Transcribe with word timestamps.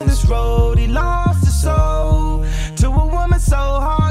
This 0.00 0.24
road, 0.24 0.78
he 0.78 0.86
lost 0.86 1.44
his 1.44 1.60
soul 1.60 2.44
to 2.76 2.86
a 2.88 3.06
woman 3.06 3.38
so 3.38 3.56
heartless. 3.56 4.09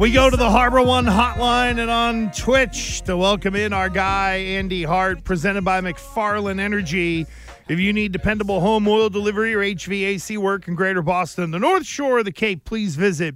We 0.00 0.10
go 0.12 0.30
to 0.30 0.36
the 0.38 0.48
Harbor 0.48 0.80
One 0.80 1.04
hotline 1.04 1.78
and 1.78 1.90
on 1.90 2.32
Twitch 2.32 3.02
to 3.02 3.18
welcome 3.18 3.54
in 3.54 3.74
our 3.74 3.90
guy, 3.90 4.36
Andy 4.36 4.82
Hart, 4.82 5.24
presented 5.24 5.62
by 5.62 5.82
McFarland 5.82 6.58
Energy. 6.58 7.26
If 7.68 7.78
you 7.78 7.92
need 7.92 8.10
dependable 8.10 8.62
home 8.62 8.88
oil 8.88 9.10
delivery 9.10 9.52
or 9.52 9.58
HVAC 9.58 10.38
work 10.38 10.68
in 10.68 10.74
Greater 10.74 11.02
Boston, 11.02 11.50
the 11.50 11.58
North 11.58 11.84
Shore 11.84 12.20
of 12.20 12.24
the 12.24 12.32
Cape, 12.32 12.64
please 12.64 12.96
visit 12.96 13.34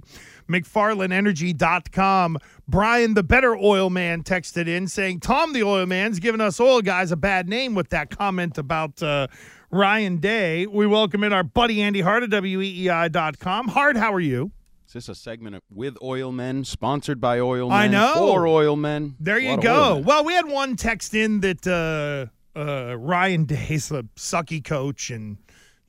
McFarlandEnergy.com. 0.49 2.39
Brian, 2.67 3.13
the 3.13 3.21
better 3.21 3.55
oil 3.55 3.91
man, 3.91 4.23
texted 4.23 4.67
in 4.67 4.87
saying, 4.87 5.19
Tom, 5.19 5.53
the 5.53 5.61
oil 5.61 5.85
man's 5.85 6.19
giving 6.19 6.41
us 6.41 6.59
oil 6.59 6.81
guys 6.81 7.11
a 7.11 7.15
bad 7.15 7.47
name 7.47 7.75
with 7.75 7.89
that 7.89 8.09
comment 8.09 8.57
about 8.57 9.03
uh, 9.03 9.27
Ryan 9.69 10.17
Day. 10.17 10.65
We 10.65 10.87
welcome 10.87 11.23
in 11.23 11.31
our 11.31 11.43
buddy 11.43 11.83
Andy 11.83 12.01
Hart 12.01 12.23
at 12.23 12.31
WEEI.com. 12.31 13.67
Hart, 13.67 13.97
how 13.97 14.11
are 14.11 14.19
you? 14.19 14.51
Is 14.95 15.07
this 15.07 15.17
a 15.17 15.21
segment 15.21 15.57
of, 15.57 15.61
with 15.69 15.97
oil 16.01 16.31
men, 16.31 16.63
sponsored 16.63 17.19
by 17.19 17.37
oil 17.37 17.67
men? 17.67 17.77
I 17.77 17.87
know. 17.89 18.13
For 18.15 18.47
oil 18.47 18.77
men. 18.77 19.17
There 19.19 19.37
you 19.37 19.49
lot 19.49 19.59
of 19.59 19.65
oil 19.65 19.95
go. 19.95 20.07
Well, 20.07 20.23
we 20.23 20.31
had 20.31 20.47
one 20.47 20.77
text 20.77 21.13
in 21.13 21.41
that 21.41 21.67
uh, 21.67 22.57
uh, 22.57 22.95
Ryan 22.97 23.43
Day's 23.43 23.91
a 23.91 24.03
sucky 24.15 24.63
coach 24.63 25.09
and 25.09 25.37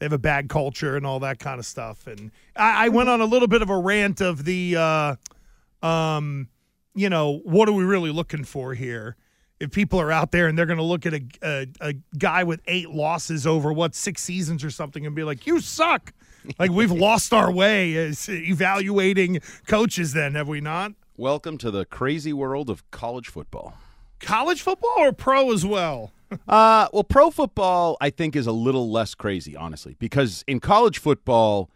they 0.01 0.07
have 0.07 0.13
a 0.13 0.19
bad 0.19 0.49
culture 0.49 0.97
and 0.97 1.07
all 1.07 1.21
that 1.21 1.39
kind 1.39 1.61
of 1.61 1.67
stuff. 1.67 2.09
And 2.09 2.33
I, 2.57 2.87
I 2.87 2.89
went 2.89 3.09
on 3.09 3.21
a 3.21 3.27
little 3.27 3.47
bit 3.47 3.63
of 3.63 3.71
a 3.71 3.79
rant 3.79 4.21
of 4.21 4.45
the, 4.45 4.75
uh, 4.77 5.87
um, 5.87 6.49
you 6.97 7.09
know, 7.09 7.39
what 7.45 7.69
are 7.69 7.75
we 7.75 7.85
really 7.85 8.11
looking 8.11 8.43
for 8.43 8.75
here? 8.75 9.15
If 9.61 9.71
people 9.71 10.01
are 10.01 10.11
out 10.11 10.33
there 10.33 10.49
and 10.49 10.59
they're 10.59 10.67
going 10.67 10.79
to 10.79 10.83
look 10.83 11.07
at 11.07 11.15
a, 11.15 11.23
a, 11.45 11.67
a 11.81 11.95
guy 12.19 12.43
with 12.43 12.61
eight 12.67 12.91
losses 12.91 13.47
over 13.47 13.73
what 13.73 13.95
six 13.95 14.21
seasons 14.21 14.65
or 14.65 14.71
something 14.71 15.07
and 15.07 15.15
be 15.15 15.23
like, 15.23 15.47
"You 15.47 15.61
suck," 15.61 16.13
like 16.59 16.71
we've 16.71 16.93
lost 16.93 17.33
our 17.33 17.51
way 17.51 17.97
as 17.97 18.29
evaluating 18.29 19.41
coaches. 19.67 20.13
Then 20.13 20.35
have 20.35 20.49
we 20.49 20.61
not? 20.61 20.93
Welcome 21.17 21.59
to 21.59 21.71
the 21.71 21.85
crazy 21.85 22.33
world 22.33 22.69
of 22.69 22.89
college 22.91 23.29
football. 23.29 23.75
College 24.21 24.63
football 24.63 24.95
or 24.99 25.13
pro 25.13 25.53
as 25.53 25.65
well? 25.65 26.13
Uh, 26.49 26.89
well, 26.93 27.05
pro 27.05 27.31
football, 27.31 27.97
I 28.01 28.11
think, 28.11 28.35
is 28.35 28.49
a 28.49 28.53
little 28.53 28.91
less 28.91 29.15
crazy, 29.15 29.55
honestly, 29.55 29.95
because 30.01 30.43
in 30.49 30.59
college 30.59 30.99
football, 30.99 31.71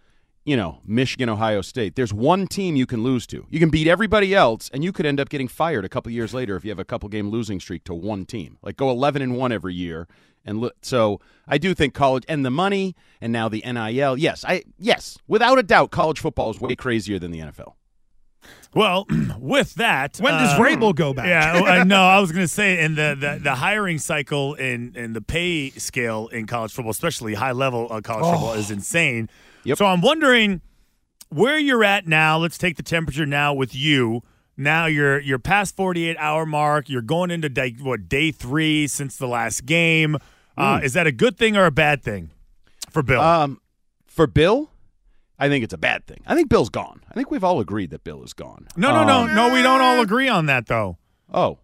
you 0.45 0.57
know, 0.57 0.81
Michigan, 0.85 1.29
Ohio 1.29 1.61
State, 1.61 1.97
there's 1.97 2.13
one 2.13 2.47
team 2.47 2.77
you 2.77 2.87
can 2.87 3.03
lose 3.03 3.27
to. 3.29 3.47
You 3.51 3.61
can 3.61 3.71
beat 3.71 3.87
everybody 3.87 4.35
else, 4.35 4.71
and 4.73 4.83
you 4.83 4.93
could 4.93 5.07
end 5.07 5.21
up 5.21 5.29
getting 5.29 5.49
fired 5.49 5.85
a 5.85 5.89
couple 5.89 6.11
years 6.13 6.33
later 6.33 6.57
if 6.57 6.65
you 6.65 6.71
have 6.71 6.79
a 6.79 6.85
couple 6.85 7.09
game 7.09 7.31
losing 7.31 7.61
streak 7.61 7.85
to 7.85 7.95
one 7.95 8.25
team. 8.25 8.59
Like 8.63 8.77
go 8.77 8.91
11 8.91 9.23
and 9.23 9.37
1 9.37 9.53
every 9.53 9.75
year. 9.75 10.09
And 10.45 10.71
so 10.83 11.21
I 11.47 11.59
do 11.59 11.75
think 11.75 11.93
college 11.93 12.25
and 12.29 12.45
the 12.45 12.51
money 12.51 12.97
and 13.21 13.33
now 13.33 13.49
the 13.49 13.63
NIL. 13.65 14.17
Yes, 14.17 14.45
I 14.49 14.65
yes, 14.79 15.19
without 15.29 15.59
a 15.59 15.63
doubt, 15.63 15.91
college 15.91 16.19
football 16.19 16.51
is 16.51 16.61
way 16.61 16.75
crazier 16.75 17.19
than 17.19 17.31
the 17.31 17.41
NFL. 17.41 17.75
Well, 18.75 19.07
with 19.39 19.75
that, 19.75 20.19
When 20.19 20.33
does 20.33 20.53
uh, 20.55 20.59
Vrabel 20.59 20.95
go 20.95 21.13
back? 21.13 21.27
Yeah, 21.27 21.61
I 21.65 21.85
know. 21.85 22.03
I 22.03 22.21
was 22.21 22.31
going 22.33 22.45
to 22.45 22.49
say, 22.53 22.83
in 22.83 22.95
the, 22.95 23.17
the 23.19 23.41
the 23.43 23.55
hiring 23.57 23.99
cycle 23.99 24.55
and 24.55 24.97
and 24.97 25.15
the 25.15 25.21
pay 25.21 25.71
scale 25.71 26.29
in 26.29 26.47
college 26.47 26.73
football, 26.73 26.93
especially 26.93 27.35
high 27.35 27.53
level 27.53 27.89
uh, 27.91 28.01
college 28.01 28.25
football, 28.25 28.53
is 28.55 28.71
insane. 28.71 29.29
Yep. 29.65 29.79
So 29.79 29.87
I'm 29.87 30.01
wondering 30.01 30.61
where 31.31 31.59
you're 31.59 31.85
at 31.85 32.07
now. 32.07 32.39
Let's 32.39 32.59
take 32.59 32.77
the 32.77 32.83
temperature 32.83 33.27
now 33.27 33.53
with 33.55 33.75
you. 33.75 34.23
Now 34.57 34.87
you're 34.87 35.19
you're 35.21 35.39
past 35.39 35.75
48 35.75 36.17
hour 36.19 36.47
mark. 36.47 36.89
You're 36.89 37.03
going 37.03 37.31
into 37.31 37.49
day, 37.49 37.75
what 37.81 38.09
day 38.09 38.31
three 38.31 38.87
since 38.87 39.17
the 39.17 39.27
last 39.27 39.67
game. 39.67 40.17
Uh, 40.57 40.81
Is 40.83 40.93
that 40.93 41.07
a 41.07 41.13
good 41.13 41.39
thing 41.39 41.57
or 41.57 41.65
a 41.65 41.71
bad 41.71 42.03
thing 42.03 42.31
for 42.91 43.03
Bill? 43.03 43.23
Um, 43.23 43.61
for 44.07 44.27
Bill, 44.27 44.71
I 45.39 45.49
think 45.49 45.65
it's 45.65 45.73
a 45.73 45.79
bad 45.79 46.07
thing. 46.07 46.23
I 46.27 46.35
think 46.35 46.51
Bill's 46.51 46.69
gone. 46.69 47.00
I 47.11 47.15
think 47.15 47.31
we've 47.31 47.43
all 47.45 47.61
agreed 47.61 47.91
that 47.91 48.05
Bill 48.05 48.23
is 48.23 48.33
gone. 48.33 48.69
no, 48.77 48.93
no, 48.93 49.05
no, 49.05 49.21
Um, 49.25 49.35
no. 49.35 49.53
We 49.53 49.63
don't 49.63 49.81
all 49.81 50.01
agree 50.01 50.29
on 50.29 50.47
that 50.47 50.67
though. 50.67 50.97
Oh, 51.33 51.59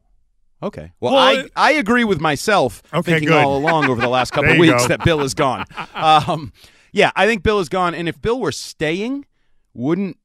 okay. 0.62 0.92
Well, 1.00 1.12
Well, 1.14 1.22
I, 1.22 1.32
it- 1.44 1.52
I 1.54 1.72
agree 1.72 2.04
with 2.04 2.20
myself 2.20 2.82
Okay, 2.92 3.12
thinking 3.12 3.28
good. 3.28 3.44
all 3.44 3.56
along 3.56 3.86
over 3.88 4.00
the 4.00 4.08
last 4.08 4.30
couple 4.32 4.50
of 4.52 4.58
weeks 4.58 4.82
go. 4.82 4.88
that 4.88 5.04
Bill 5.04 5.20
is 5.20 5.34
gone. 5.34 5.64
Um, 5.94 6.52
yeah, 6.92 7.10
I 7.14 7.26
think 7.26 7.42
Bill 7.42 7.60
is 7.60 7.68
gone. 7.68 7.94
And 7.94 8.08
if 8.08 8.20
Bill 8.20 8.40
were 8.40 8.52
staying, 8.52 9.26
wouldn't 9.74 10.16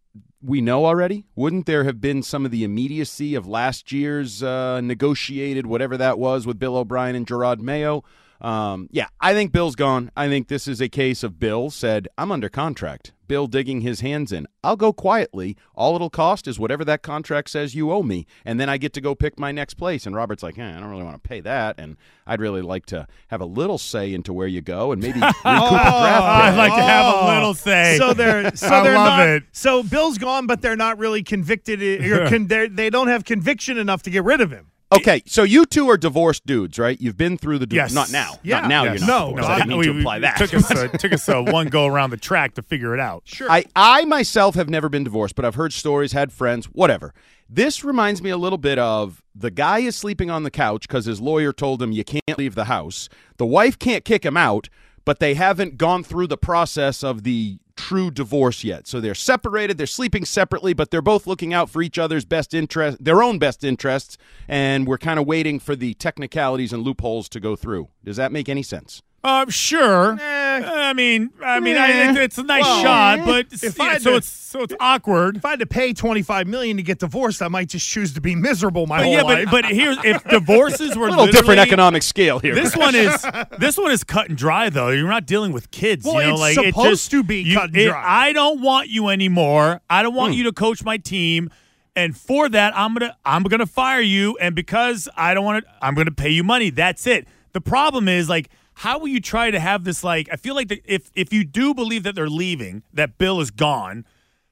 we 0.42 0.59
know 0.62 0.86
already? 0.86 1.26
Wouldn't 1.36 1.66
there 1.68 1.84
have 1.84 2.02
been 2.02 2.24
some 2.24 2.46
of 2.46 2.52
the 2.52 2.64
immediacy 2.64 3.36
of 3.36 3.46
last 3.46 3.92
year's 3.92 4.42
uh, 4.42 4.82
negotiated 4.82 5.68
whatever 5.68 5.98
that 5.98 6.18
was 6.18 6.48
with 6.48 6.58
Bill 6.58 6.78
O'Brien 6.78 7.16
and 7.16 7.28
Jerod 7.28 7.59
Mayo? 7.59 8.03
Um, 8.41 8.88
yeah, 8.91 9.07
I 9.19 9.34
think 9.34 9.52
Bill's 9.52 9.75
gone. 9.75 10.12
I 10.18 10.28
think 10.28 10.47
this 10.47 10.68
is 10.68 10.81
a 10.81 10.90
case 10.90 11.24
of 11.24 11.40
Bill 11.40 11.69
said, 11.69 12.07
I'm 12.18 12.31
under 12.31 12.50
contract. 12.50 13.13
Bill 13.28 13.47
digging 13.47 13.79
his 13.79 14.02
hands 14.02 14.34
in. 14.34 14.46
I'll 14.62 14.75
go 14.75 14.91
quietly. 14.91 15.56
All 15.74 15.96
it'll 15.96 16.09
cost 16.09 16.50
is 16.50 16.59
whatever 16.59 16.84
that 16.84 17.02
contract 17.02 17.50
says 17.50 17.74
you 17.74 17.90
owe 17.90 18.03
me, 18.03 18.25
and 18.44 18.59
then 18.59 18.68
I 18.68 18.75
get 18.78 18.91
to 18.94 19.00
go 19.00 19.16
pick 19.16 19.40
my 19.40 19.53
next 19.53 19.75
place. 19.75 20.06
And 20.06 20.13
Robert's 20.13 20.44
like, 20.44 20.59
eh, 20.59 20.68
I 20.68 20.79
don't 20.81 20.90
really 20.90 21.03
want 21.06 21.24
to 21.24 21.29
pay 21.29 21.40
that, 21.40 21.79
and 21.79 21.96
I'd 22.28 22.41
really 22.41 22.62
like 22.62 22.85
to 22.88 23.07
have 23.29 23.40
a 23.40 23.46
little 23.46 23.78
say 23.78 24.13
into 24.13 24.34
where 24.34 24.47
you 24.47 24.59
go 24.62 24.91
and 24.91 25.02
maybe 25.02 25.19
recoup 25.22 25.35
a 25.35 25.41
draft 25.44 26.23
I'd 26.25 26.58
like 26.58 26.73
to 26.73 26.81
have 26.81 27.16
a 27.23 27.34
little 27.34 27.53
say. 27.53 27.97
So 27.97 28.13
they're 28.13 28.53
so 28.56 28.68
I 28.68 28.84
they're 28.84 28.96
love 28.96 29.19
not. 29.19 29.29
it. 29.29 29.44
So 29.53 29.81
Bill's 29.81 30.18
gone, 30.18 30.46
but 30.46 30.62
they're 30.62 30.75
not 30.75 30.97
really 30.97 31.23
convicted. 31.23 31.81
Or 31.81 32.28
con, 32.29 32.47
they 32.47 32.90
don't 32.90 33.08
have 33.08 33.23
conviction 33.23 33.78
enough 33.78 34.03
to 34.03 34.09
get 34.09 34.25
rid 34.25 34.41
of 34.41 34.52
him. 34.52 34.72
Okay, 34.94 35.24
so 35.25 35.44
you 35.44 35.66
two 35.66 35.90
are 35.90 35.96
divorced 35.97 36.46
dudes, 36.46 36.78
right? 36.78 37.00
You've 37.00 37.16
been 37.18 37.38
through 37.38 37.59
the 37.59 37.66
divorce. 37.66 37.91
Yes. 37.91 37.96
Not 37.96 38.12
now. 38.12 38.40
Yeah. 38.44 38.62
Not 38.62 38.69
now 38.69 38.84
Yes. 38.84 39.00
you're 39.00 39.07
not. 39.07 39.19
No, 39.19 39.25
divorced. 39.28 39.47
no, 39.47 39.53
I 39.53 39.57
didn't 39.57 39.69
mean 39.69 39.79
we, 39.79 39.85
to 39.85 40.00
apply 40.00 40.19
that. 40.19 40.38
Took 40.38 40.53
us, 40.53 40.72
a, 40.72 40.88
took 40.97 41.13
us 41.13 41.29
a 41.29 41.41
one 41.41 41.68
go 41.68 41.85
around 41.85 42.09
the 42.09 42.18
track 42.18 42.56
to 42.56 42.62
figure 42.62 42.94
it 42.94 43.00
out. 43.00 43.24
Sure. 43.25 43.50
I, 43.50 43.63
I 43.75 44.03
myself 44.06 44.56
have 44.56 44.69
never 44.69 44.90
been 44.90 45.03
divorced, 45.06 45.35
but 45.35 45.46
I've 45.46 45.56
heard 45.56 45.72
stories, 45.72 46.12
had 46.12 46.31
friends, 46.34 46.66
whatever. 46.66 47.13
This 47.50 47.84
reminds 47.84 48.22
me 48.22 48.29
a 48.29 48.38
little 48.38 48.57
bit 48.57 48.79
of 48.79 49.22
the 49.35 49.52
guy 49.52 49.79
is 49.79 49.96
sleeping 49.96 50.29
on 50.29 50.44
the 50.44 50.52
couch 50.52 50.88
because 50.88 51.06
his 51.06 51.19
lawyer 51.22 51.52
told 51.53 51.81
him 51.81 51.91
you 51.91 52.03
can't 52.03 52.38
leave 52.38 52.56
the 52.56 52.66
house. 52.66 53.08
The 53.38 53.46
wife 53.46 53.78
can't 53.79 54.03
kick 54.06 54.25
him 54.25 54.38
out, 54.38 54.69
but 55.06 55.20
they 55.20 55.34
haven't 55.34 55.78
gone 55.78 56.04
through 56.04 56.28
the 56.28 56.38
process 56.38 57.04
of 57.04 57.24
the 57.24 57.58
true 57.76 58.12
divorce 58.12 58.64
yet. 58.64 58.88
So 58.88 59.02
they're 59.02 59.16
separated, 59.16 59.78
they're 59.78 59.88
sleeping 59.88 60.26
separately, 60.26 60.74
but 60.74 60.92
they're 60.92 61.02
both 61.02 61.26
looking 61.26 61.54
out 61.54 61.70
for 61.70 61.82
each 61.82 61.98
other's 61.98 62.26
best 62.26 62.54
interest, 62.54 63.04
their 63.04 63.24
own 63.24 63.40
best 63.40 63.64
interests, 63.64 64.18
and 64.48 64.88
we're 64.88 64.98
kind 64.98 65.20
of 65.20 65.26
waiting 65.26 65.60
for 65.60 65.76
the 65.76 65.94
technicalities 65.96 66.74
and 66.74 66.84
loopholes 66.84 67.28
to 67.30 67.40
go 67.40 67.56
through. 67.56 67.90
Does 68.04 68.18
that 68.18 68.32
make 68.32 68.50
any 68.50 68.64
sense? 68.64 69.02
Uh, 69.24 69.46
sure. 69.50 70.18
Eh. 70.20 70.62
I 70.66 70.94
mean, 70.94 71.30
I 71.44 71.59
mean, 71.59 71.76
Eh. 71.78 71.80
I, 72.12 72.20
it's 72.24 72.40
a 72.40 72.44
nice 72.44 72.64
Well, 72.64 72.82
shot, 72.82 73.20
but 73.26 73.46
if 73.52 73.78
yeah, 73.78 73.84
I 73.84 73.94
had 73.94 74.02
so 74.02 74.12
to- 74.12 74.18
it's 74.18 74.28
so 74.28 74.64
it's 74.64 74.74
awkward. 74.80 75.38
if 75.38 75.46
I 75.46 75.52
had 75.52 75.59
to 75.59 75.66
pay 75.68 75.94
twenty 75.94 76.24
five 76.24 76.48
million 76.48 76.76
to 76.78 76.84
get 76.84 76.98
divorced, 77.00 77.42
I 77.42 77.48
might 77.48 77.70
just 77.70 77.88
choose 77.88 78.14
to 78.16 78.22
be 78.22 78.34
miserable 78.36 78.88
my 78.88 78.98
But 78.98 79.04
whole 79.04 79.14
yeah, 79.14 79.22
life. 79.22 79.46
but 79.52 79.64
but 79.64 79.66
here's 79.72 79.98
if 80.04 80.24
divorces 80.26 80.98
were 80.98 81.08
A 81.09 81.12
little 81.12 81.28
different 81.28 81.59
economic 81.59 82.02
scale 82.04 82.40
here. 82.40 82.56
This 82.56 82.76
one 82.76 82.96
is 82.96 83.24
this 83.59 83.78
one 83.78 83.92
is 83.92 84.04
cut 84.04 84.29
and 84.29 84.38
dry 84.38 84.70
though. 84.72 84.90
You're 84.90 85.08
not 85.08 85.28
dealing 85.28 85.52
with 85.53 85.70
kids. 85.70 86.03
Well, 86.03 86.16
you 86.22 86.28
know, 86.28 86.32
it's 86.34 86.58
like 86.58 86.58
it 86.58 86.73
supposed 86.73 86.90
just- 86.90 87.12
to 87.12 87.22
be 87.23 87.41
you- 87.44 87.56
cut 87.58 87.66
and 87.70 87.78
it- 87.78 87.88
dry. 87.90 88.03
I 88.03 88.34
don't 88.34 88.59
want 88.62 88.90
you 88.90 89.09
anymore. 89.09 89.82
I 89.90 90.02
don't 90.02 90.16
want 90.16 90.34
you 90.34 90.46
to 90.46 90.52
coach 90.52 90.84
my 90.84 90.97
team. 90.97 91.52
And 91.96 92.18
for 92.18 92.50
that, 92.50 92.76
I'm 92.76 92.94
gonna 92.96 93.16
I'm 93.23 93.44
gonna 93.44 93.68
fire 93.68 94.02
you. 94.02 94.35
And 94.41 94.56
because 94.56 95.08
I 95.16 95.34
don't 95.35 95.46
want 95.46 95.64
to, 95.64 95.72
I'm 95.82 95.94
gonna 95.94 96.09
pay 96.12 96.29
you 96.29 96.44
money. 96.44 96.72
That's 96.72 97.06
it. 97.06 97.28
The 97.53 97.62
problem 97.62 98.08
is 98.08 98.28
like, 98.29 98.50
how 98.82 98.98
will 98.98 99.10
you 99.10 99.22
try 99.22 99.52
to 99.52 99.60
have 99.60 99.84
this? 99.84 100.04
Like, 100.04 100.28
I 100.32 100.38
feel 100.38 100.56
like 100.56 100.70
that 100.70 100.82
if 100.86 101.12
if 101.14 101.32
you 101.32 101.44
do 101.44 101.76
believe 101.76 102.02
that 102.02 102.16
they're 102.16 102.28
leaving, 102.28 102.82
that 102.92 103.20
Bill 103.20 103.40
is 103.40 103.52
gone, 103.52 104.06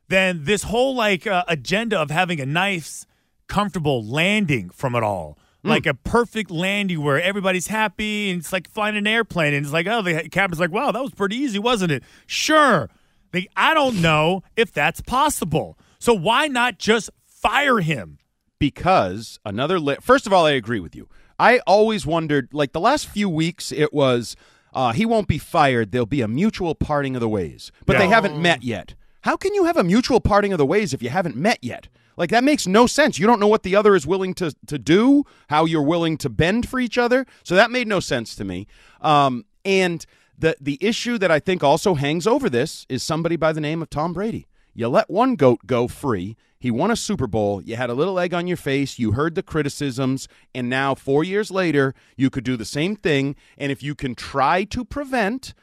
then 0.08 0.44
this 0.44 0.64
whole 0.64 0.94
like 0.94 1.26
uh, 1.26 1.44
agenda 1.48 2.00
of 2.00 2.12
having 2.12 2.40
a 2.40 2.46
nice, 2.46 3.08
comfortable 3.48 4.06
landing 4.06 4.70
from 4.70 4.94
it 4.94 5.02
all. 5.02 5.40
Like 5.62 5.86
a 5.86 5.94
perfect 5.94 6.50
landing 6.52 7.04
where 7.04 7.22
everybody's 7.22 7.68
happy 7.68 8.30
and 8.30 8.40
it's 8.40 8.54
like 8.54 8.70
flying 8.70 8.96
an 8.96 9.06
airplane 9.06 9.54
and 9.54 9.66
it's 9.66 9.74
like, 9.74 9.88
oh, 9.88 10.02
the 10.02 10.30
captain's 10.30 10.60
like, 10.60 10.72
wow, 10.72 10.92
that 10.92 11.02
was 11.02 11.12
pretty 11.12 11.36
easy, 11.36 11.60
wasn't 11.60 11.92
it? 11.92 12.02
Sure. 12.28 12.90
Like, 13.34 13.50
I 13.58 13.74
don't 13.74 14.02
know 14.02 14.42
if 14.56 14.72
that's 14.72 15.02
possible. 15.02 15.78
So 16.00 16.14
why 16.14 16.48
not 16.48 16.80
just 16.80 17.10
fire 17.26 17.80
him? 17.80 18.20
because 18.60 19.40
another 19.46 19.80
la- 19.80 19.96
first 20.02 20.28
of 20.28 20.34
all 20.34 20.46
i 20.46 20.52
agree 20.52 20.80
with 20.80 20.96
you 20.96 21.08
I 21.40 21.60
always 21.60 22.06
wondered, 22.06 22.50
like 22.52 22.74
the 22.74 22.80
last 22.80 23.08
few 23.08 23.30
weeks, 23.30 23.72
it 23.72 23.94
was 23.94 24.36
uh, 24.74 24.92
he 24.92 25.06
won't 25.06 25.28
be 25.28 25.38
fired. 25.38 25.92
There'll 25.92 26.06
be 26.06 26.22
a 26.22 26.28
mutual 26.28 26.76
parting 26.76 27.16
of 27.16 27.22
the 27.22 27.30
ways, 27.30 27.72
but 27.86 27.98
they 27.98 28.08
haven't 28.08 28.40
met 28.40 28.64
yet. 28.64 28.96
How 29.22 29.36
can 29.36 29.54
you 29.54 29.66
have 29.66 29.78
a 29.78 29.84
mutual 29.84 30.20
parting 30.20 30.54
of 30.54 30.58
the 30.58 30.66
ways 30.66 30.94
if 30.94 31.02
you 31.02 31.10
haven't 31.10 31.36
met 31.36 31.60
yet? 31.62 31.88
Like 32.18 32.30
that 32.32 32.44
makes 32.44 32.68
no 32.68 32.86
sense. 32.86 33.18
You 33.18 33.26
don't 33.26 33.40
know 33.40 33.48
what 33.48 33.64
the 33.64 33.76
other 33.76 33.96
is 33.96 34.06
willing 34.06 34.34
to 34.36 34.54
to 34.68 34.78
do, 34.78 35.24
how 35.50 35.66
you're 35.66 35.82
willing 35.82 36.18
to 36.18 36.30
bend 36.30 36.68
for 36.68 36.80
each 36.80 36.98
other. 36.98 37.26
So 37.44 37.56
that 37.56 37.72
made 37.72 37.88
no 37.88 38.02
sense 38.02 38.36
to 38.36 38.44
me. 38.44 38.68
Um, 39.02 39.46
and 39.64 40.06
the 40.38 40.58
the 40.60 40.78
issue 40.82 41.18
that 41.18 41.32
I 41.32 41.40
think 41.40 41.64
also 41.64 41.96
hangs 41.96 42.28
over 42.28 42.50
this 42.50 42.86
is 42.90 43.04
somebody 43.04 43.38
by 43.38 43.54
the 43.54 43.62
name 43.62 43.82
of 43.82 43.90
Tom 43.90 44.12
Brady. 44.14 44.48
You 44.80 44.88
let 44.88 45.10
one 45.10 45.36
goat 45.36 45.60
go 45.66 45.90
free. 45.90 46.38
He 46.58 46.72
won 46.72 46.90
a 46.90 46.96
Super 46.96 47.28
Bowl. 47.28 47.62
You 47.62 47.76
had 47.76 47.90
a 47.90 47.94
little 47.94 48.18
egg 48.18 48.34
on 48.34 48.48
your 48.48 48.56
face. 48.56 48.98
You 48.98 49.12
heard 49.12 49.36
the 49.36 49.44
criticisms. 49.44 50.30
And 50.56 50.70
now, 50.70 50.96
four 50.96 51.22
years 51.26 51.52
later, 51.52 51.94
you 52.16 52.30
could 52.30 52.46
do 52.46 52.56
the 52.56 52.64
same 52.64 52.96
thing. 52.96 53.36
And 53.58 53.74
if 53.74 53.84
you 53.84 53.94
can 53.94 54.16
try 54.16 54.64
to 54.64 54.86
prevent 54.86 55.54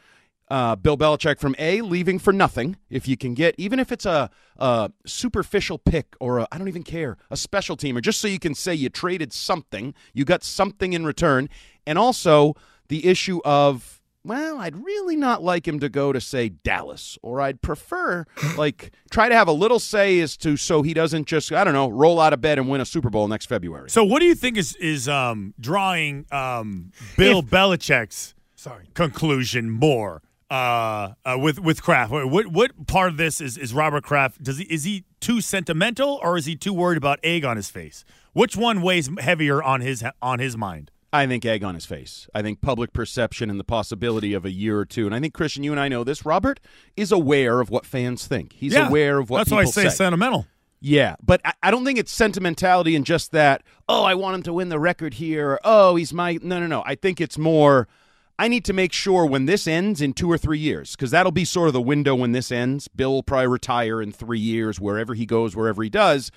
uh, 0.50 0.76
Bill 0.76 0.98
Belichick 0.98 1.40
from 1.40 1.56
A, 1.58 1.80
leaving 1.80 2.18
for 2.18 2.30
nothing, 2.30 2.76
if 2.90 3.08
you 3.08 3.16
can 3.16 3.32
get, 3.32 3.54
even 3.56 3.80
if 3.80 3.90
it's 3.90 4.04
a, 4.04 4.28
a 4.58 4.90
superficial 5.06 5.78
pick 5.78 6.14
or 6.20 6.40
I 6.40 6.46
I 6.52 6.58
don't 6.58 6.68
even 6.68 6.82
care, 6.82 7.16
a 7.30 7.38
special 7.38 7.78
team, 7.78 7.96
or 7.96 8.02
just 8.02 8.20
so 8.20 8.28
you 8.28 8.38
can 8.38 8.54
say 8.54 8.74
you 8.74 8.90
traded 8.90 9.32
something, 9.32 9.94
you 10.12 10.26
got 10.26 10.44
something 10.44 10.92
in 10.92 11.06
return. 11.06 11.48
And 11.86 11.98
also 11.98 12.54
the 12.88 13.06
issue 13.06 13.40
of, 13.46 13.95
well, 14.26 14.58
I'd 14.58 14.84
really 14.84 15.16
not 15.16 15.42
like 15.42 15.66
him 15.68 15.78
to 15.80 15.88
go 15.88 16.12
to 16.12 16.20
say 16.20 16.48
Dallas, 16.48 17.16
or 17.22 17.40
I'd 17.40 17.62
prefer 17.62 18.24
like 18.56 18.92
try 19.10 19.28
to 19.28 19.34
have 19.34 19.48
a 19.48 19.52
little 19.52 19.78
say 19.78 20.20
as 20.20 20.36
to 20.38 20.56
so 20.56 20.82
he 20.82 20.92
doesn't 20.92 21.26
just 21.26 21.52
I 21.52 21.64
don't 21.64 21.74
know 21.74 21.88
roll 21.88 22.20
out 22.20 22.32
of 22.32 22.40
bed 22.40 22.58
and 22.58 22.68
win 22.68 22.80
a 22.80 22.84
Super 22.84 23.10
Bowl 23.10 23.28
next 23.28 23.46
February. 23.46 23.88
So, 23.90 24.04
what 24.04 24.20
do 24.20 24.26
you 24.26 24.34
think 24.34 24.56
is 24.56 24.74
is 24.76 25.08
um, 25.08 25.54
drawing 25.60 26.26
um, 26.32 26.92
Bill 27.16 27.42
Belichick's 27.42 28.34
Sorry. 28.56 28.86
conclusion 28.94 29.70
more 29.70 30.22
uh, 30.50 31.12
uh, 31.24 31.36
with 31.38 31.60
with 31.60 31.82
Kraft? 31.82 32.10
What 32.10 32.48
what 32.48 32.86
part 32.86 33.10
of 33.10 33.16
this 33.16 33.40
is 33.40 33.56
is 33.56 33.72
Robert 33.72 34.02
Kraft? 34.04 34.42
Does 34.42 34.58
he 34.58 34.64
is 34.64 34.84
he 34.84 35.04
too 35.20 35.40
sentimental 35.40 36.18
or 36.22 36.36
is 36.36 36.46
he 36.46 36.56
too 36.56 36.72
worried 36.72 36.98
about 36.98 37.20
egg 37.22 37.44
on 37.44 37.56
his 37.56 37.70
face? 37.70 38.04
Which 38.32 38.56
one 38.56 38.82
weighs 38.82 39.08
heavier 39.20 39.62
on 39.62 39.80
his 39.80 40.04
on 40.20 40.40
his 40.40 40.56
mind? 40.56 40.90
I 41.16 41.26
think 41.26 41.44
egg 41.44 41.64
on 41.64 41.74
his 41.74 41.86
face. 41.86 42.28
I 42.34 42.42
think 42.42 42.60
public 42.60 42.92
perception 42.92 43.50
and 43.50 43.58
the 43.58 43.64
possibility 43.64 44.32
of 44.34 44.44
a 44.44 44.50
year 44.50 44.78
or 44.78 44.84
two. 44.84 45.06
And 45.06 45.14
I 45.14 45.20
think 45.20 45.34
Christian, 45.34 45.62
you 45.62 45.72
and 45.72 45.80
I 45.80 45.88
know 45.88 46.04
this. 46.04 46.24
Robert 46.24 46.60
is 46.96 47.12
aware 47.12 47.60
of 47.60 47.70
what 47.70 47.84
fans 47.86 48.26
think. 48.26 48.52
He's 48.52 48.72
Yeah, 48.72 48.88
aware 48.88 49.18
of 49.18 49.30
what 49.30 49.38
That's 49.38 49.50
why 49.50 49.60
I 49.60 49.64
say, 49.64 49.84
say. 49.84 49.90
sentimental. 49.90 50.46
Yeah, 50.80 51.16
but 51.22 51.40
I, 51.44 51.52
I 51.62 51.70
don't 51.70 51.84
think 51.84 51.98
it's 51.98 52.12
sentimentality 52.12 52.94
and 52.94 53.04
just 53.04 53.32
that. 53.32 53.62
Oh, 53.88 54.04
I 54.04 54.14
want 54.14 54.36
him 54.36 54.42
to 54.44 54.52
win 54.52 54.68
the 54.68 54.78
record 54.78 55.14
here. 55.14 55.52
Or, 55.52 55.60
oh, 55.64 55.96
he's 55.96 56.12
my 56.12 56.38
no, 56.42 56.60
no, 56.60 56.66
no. 56.66 56.82
I 56.86 56.94
think 56.94 57.20
it's 57.20 57.38
more. 57.38 57.88
I 58.38 58.48
need 58.48 58.66
to 58.66 58.74
make 58.74 58.92
sure 58.92 59.24
when 59.24 59.46
this 59.46 59.66
ends 59.66 60.02
in 60.02 60.12
two 60.12 60.30
or 60.30 60.36
three 60.36 60.58
years, 60.58 60.94
because 60.94 61.10
that'll 61.10 61.32
be 61.32 61.46
sort 61.46 61.68
of 61.68 61.72
the 61.72 61.80
window 61.80 62.14
when 62.14 62.32
this 62.32 62.52
ends. 62.52 62.86
Bill 62.88 63.12
will 63.12 63.22
probably 63.22 63.46
retire 63.46 64.02
in 64.02 64.12
three 64.12 64.38
years, 64.38 64.78
wherever 64.78 65.14
he 65.14 65.24
goes, 65.24 65.56
wherever 65.56 65.82
he 65.82 65.88
does. 65.88 66.30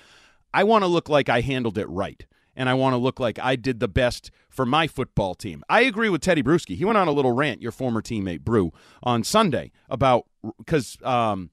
I 0.54 0.64
want 0.64 0.82
to 0.82 0.88
look 0.88 1.10
like 1.10 1.28
I 1.28 1.42
handled 1.42 1.76
it 1.76 1.86
right. 1.88 2.24
And 2.60 2.68
I 2.68 2.74
want 2.74 2.92
to 2.92 2.98
look 2.98 3.18
like 3.18 3.38
I 3.38 3.56
did 3.56 3.80
the 3.80 3.88
best 3.88 4.30
for 4.50 4.66
my 4.66 4.86
football 4.86 5.34
team. 5.34 5.64
I 5.70 5.80
agree 5.80 6.10
with 6.10 6.20
Teddy 6.20 6.42
Bruschi. 6.42 6.76
He 6.76 6.84
went 6.84 6.98
on 6.98 7.08
a 7.08 7.10
little 7.10 7.32
rant, 7.32 7.62
your 7.62 7.72
former 7.72 8.02
teammate 8.02 8.42
Brew, 8.42 8.70
on 9.02 9.24
Sunday 9.24 9.72
about 9.88 10.26
because 10.58 10.98
um, 11.02 11.48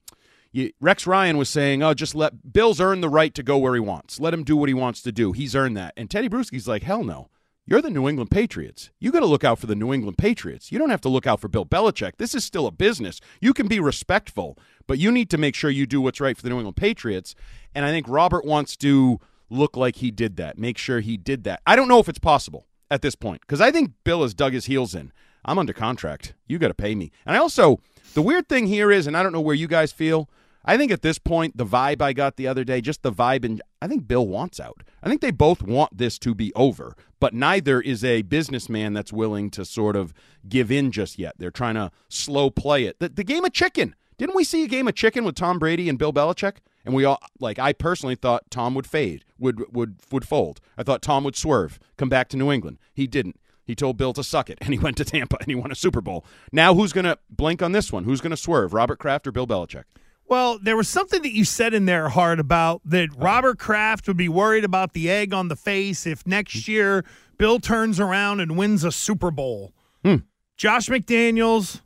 Rex 0.82 1.06
Ryan 1.06 1.38
was 1.38 1.48
saying, 1.48 1.82
"Oh, 1.82 1.94
just 1.94 2.14
let 2.14 2.52
Bill's 2.52 2.78
earn 2.78 3.00
the 3.00 3.08
right 3.08 3.34
to 3.36 3.42
go 3.42 3.56
where 3.56 3.72
he 3.72 3.80
wants. 3.80 4.20
Let 4.20 4.34
him 4.34 4.44
do 4.44 4.54
what 4.54 4.68
he 4.68 4.74
wants 4.74 5.00
to 5.00 5.10
do. 5.10 5.32
He's 5.32 5.56
earned 5.56 5.78
that." 5.78 5.94
And 5.96 6.10
Teddy 6.10 6.28
Bruschi's 6.28 6.68
like, 6.68 6.82
"Hell 6.82 7.02
no." 7.02 7.30
You're 7.64 7.82
the 7.82 7.90
New 7.90 8.06
England 8.06 8.30
Patriots. 8.30 8.90
You 8.98 9.10
got 9.10 9.20
to 9.20 9.26
look 9.26 9.44
out 9.44 9.58
for 9.58 9.66
the 9.66 9.74
New 9.74 9.94
England 9.94 10.16
Patriots. 10.18 10.72
You 10.72 10.78
don't 10.78 10.88
have 10.88 11.02
to 11.02 11.10
look 11.10 11.26
out 11.26 11.38
for 11.38 11.48
Bill 11.48 11.66
Belichick. 11.66 12.16
This 12.16 12.34
is 12.34 12.42
still 12.42 12.66
a 12.66 12.70
business. 12.70 13.20
You 13.42 13.52
can 13.52 13.66
be 13.66 13.78
respectful, 13.78 14.58
but 14.86 14.98
you 14.98 15.12
need 15.12 15.28
to 15.30 15.38
make 15.38 15.54
sure 15.54 15.68
you 15.70 15.86
do 15.86 16.00
what's 16.00 16.20
right 16.20 16.34
for 16.34 16.42
the 16.42 16.48
New 16.48 16.56
England 16.56 16.76
Patriots. 16.76 17.34
And 17.74 17.84
I 17.84 17.90
think 17.90 18.06
Robert 18.08 18.46
wants 18.46 18.74
to 18.78 19.20
look 19.50 19.76
like 19.76 19.96
he 19.96 20.10
did 20.10 20.36
that, 20.36 20.58
make 20.58 20.78
sure 20.78 21.00
he 21.00 21.16
did 21.16 21.44
that. 21.44 21.60
I 21.66 21.76
don't 21.76 21.88
know 21.88 21.98
if 21.98 22.08
it's 22.08 22.18
possible 22.18 22.66
at 22.90 23.02
this 23.02 23.14
point 23.14 23.42
because 23.42 23.60
I 23.60 23.70
think 23.70 23.92
Bill 24.04 24.22
has 24.22 24.34
dug 24.34 24.52
his 24.52 24.66
heels 24.66 24.94
in. 24.94 25.12
I'm 25.44 25.58
under 25.58 25.72
contract. 25.72 26.34
You 26.46 26.58
got 26.58 26.68
to 26.68 26.74
pay 26.74 26.94
me. 26.94 27.10
And 27.24 27.36
I 27.36 27.38
also, 27.38 27.80
the 28.14 28.22
weird 28.22 28.48
thing 28.48 28.66
here 28.66 28.90
is, 28.90 29.06
and 29.06 29.16
I 29.16 29.22
don't 29.22 29.32
know 29.32 29.40
where 29.40 29.54
you 29.54 29.68
guys 29.68 29.92
feel, 29.92 30.28
I 30.64 30.76
think 30.76 30.92
at 30.92 31.02
this 31.02 31.18
point, 31.18 31.56
the 31.56 31.64
vibe 31.64 32.02
I 32.02 32.12
got 32.12 32.36
the 32.36 32.46
other 32.46 32.64
day, 32.64 32.82
just 32.82 33.02
the 33.02 33.12
vibe, 33.12 33.44
and 33.44 33.62
I 33.80 33.88
think 33.88 34.06
Bill 34.06 34.26
wants 34.26 34.60
out. 34.60 34.82
I 35.02 35.08
think 35.08 35.22
they 35.22 35.30
both 35.30 35.62
want 35.62 35.96
this 35.96 36.18
to 36.18 36.34
be 36.34 36.52
over, 36.54 36.94
but 37.20 37.32
neither 37.32 37.80
is 37.80 38.04
a 38.04 38.22
businessman 38.22 38.92
that's 38.92 39.12
willing 39.12 39.50
to 39.52 39.64
sort 39.64 39.96
of 39.96 40.12
give 40.46 40.70
in 40.70 40.92
just 40.92 41.18
yet. 41.18 41.36
They're 41.38 41.50
trying 41.50 41.76
to 41.76 41.90
slow 42.08 42.50
play 42.50 42.84
it. 42.84 42.98
The, 42.98 43.08
the 43.08 43.24
game 43.24 43.44
of 43.46 43.52
chicken. 43.52 43.94
Didn't 44.18 44.34
we 44.34 44.44
see 44.44 44.64
a 44.64 44.68
game 44.68 44.88
of 44.88 44.94
chicken 44.94 45.24
with 45.24 45.36
Tom 45.36 45.58
Brady 45.58 45.88
and 45.88 45.98
Bill 45.98 46.12
Belichick? 46.12 46.56
And 46.88 46.96
we 46.96 47.04
all 47.04 47.20
like 47.38 47.58
I 47.58 47.74
personally 47.74 48.14
thought 48.14 48.50
Tom 48.50 48.74
would 48.74 48.86
fade, 48.86 49.22
would 49.38 49.74
would 49.74 49.96
would 50.10 50.26
fold. 50.26 50.58
I 50.78 50.82
thought 50.82 51.02
Tom 51.02 51.22
would 51.24 51.36
swerve, 51.36 51.78
come 51.98 52.08
back 52.08 52.30
to 52.30 52.36
New 52.38 52.50
England. 52.50 52.78
He 52.94 53.06
didn't. 53.06 53.38
He 53.62 53.74
told 53.74 53.98
Bill 53.98 54.14
to 54.14 54.24
suck 54.24 54.48
it, 54.48 54.56
and 54.62 54.72
he 54.72 54.78
went 54.78 54.96
to 54.96 55.04
Tampa 55.04 55.36
and 55.38 55.48
he 55.48 55.54
won 55.54 55.70
a 55.70 55.74
Super 55.74 56.00
Bowl. 56.00 56.24
Now 56.50 56.74
who's 56.74 56.94
going 56.94 57.04
to 57.04 57.18
blink 57.28 57.60
on 57.60 57.72
this 57.72 57.92
one? 57.92 58.04
Who's 58.04 58.22
going 58.22 58.30
to 58.30 58.38
swerve? 58.38 58.72
Robert 58.72 58.98
Kraft 58.98 59.26
or 59.26 59.32
Bill 59.32 59.46
Belichick? 59.46 59.84
Well, 60.28 60.58
there 60.58 60.78
was 60.78 60.88
something 60.88 61.20
that 61.20 61.34
you 61.34 61.44
said 61.44 61.74
in 61.74 61.84
there, 61.84 62.08
Hart, 62.08 62.40
about 62.40 62.80
that 62.86 63.10
uh-huh. 63.10 63.22
Robert 63.22 63.58
Kraft 63.58 64.08
would 64.08 64.16
be 64.16 64.30
worried 64.30 64.64
about 64.64 64.94
the 64.94 65.10
egg 65.10 65.34
on 65.34 65.48
the 65.48 65.56
face 65.56 66.06
if 66.06 66.26
next 66.26 66.64
hmm. 66.64 66.70
year 66.70 67.04
Bill 67.36 67.60
turns 67.60 68.00
around 68.00 68.40
and 68.40 68.56
wins 68.56 68.82
a 68.82 68.90
Super 68.90 69.30
Bowl. 69.30 69.74
Hmm. 70.02 70.16
Josh 70.56 70.88
McDaniels, 70.88 71.82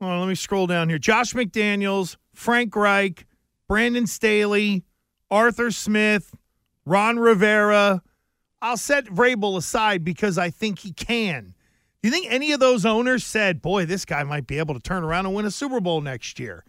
well, 0.00 0.20
let 0.20 0.28
me 0.28 0.36
scroll 0.36 0.68
down 0.68 0.88
here. 0.88 0.98
Josh 0.98 1.34
McDaniels, 1.34 2.16
Frank 2.32 2.76
Reich, 2.76 3.26
Brandon 3.68 4.06
Staley, 4.06 4.84
Arthur 5.30 5.70
Smith, 5.70 6.34
Ron 6.84 7.18
Rivera. 7.18 8.02
I'll 8.62 8.76
set 8.76 9.06
Vrabel 9.06 9.56
aside 9.56 10.04
because 10.04 10.38
I 10.38 10.50
think 10.50 10.80
he 10.80 10.92
can. 10.92 11.54
Do 12.02 12.08
you 12.08 12.12
think 12.12 12.26
any 12.30 12.52
of 12.52 12.60
those 12.60 12.86
owners 12.86 13.24
said, 13.24 13.60
boy, 13.60 13.86
this 13.86 14.04
guy 14.04 14.22
might 14.22 14.46
be 14.46 14.58
able 14.58 14.74
to 14.74 14.80
turn 14.80 15.02
around 15.02 15.26
and 15.26 15.34
win 15.34 15.46
a 15.46 15.50
Super 15.50 15.80
Bowl 15.80 16.00
next 16.00 16.38
year? 16.38 16.64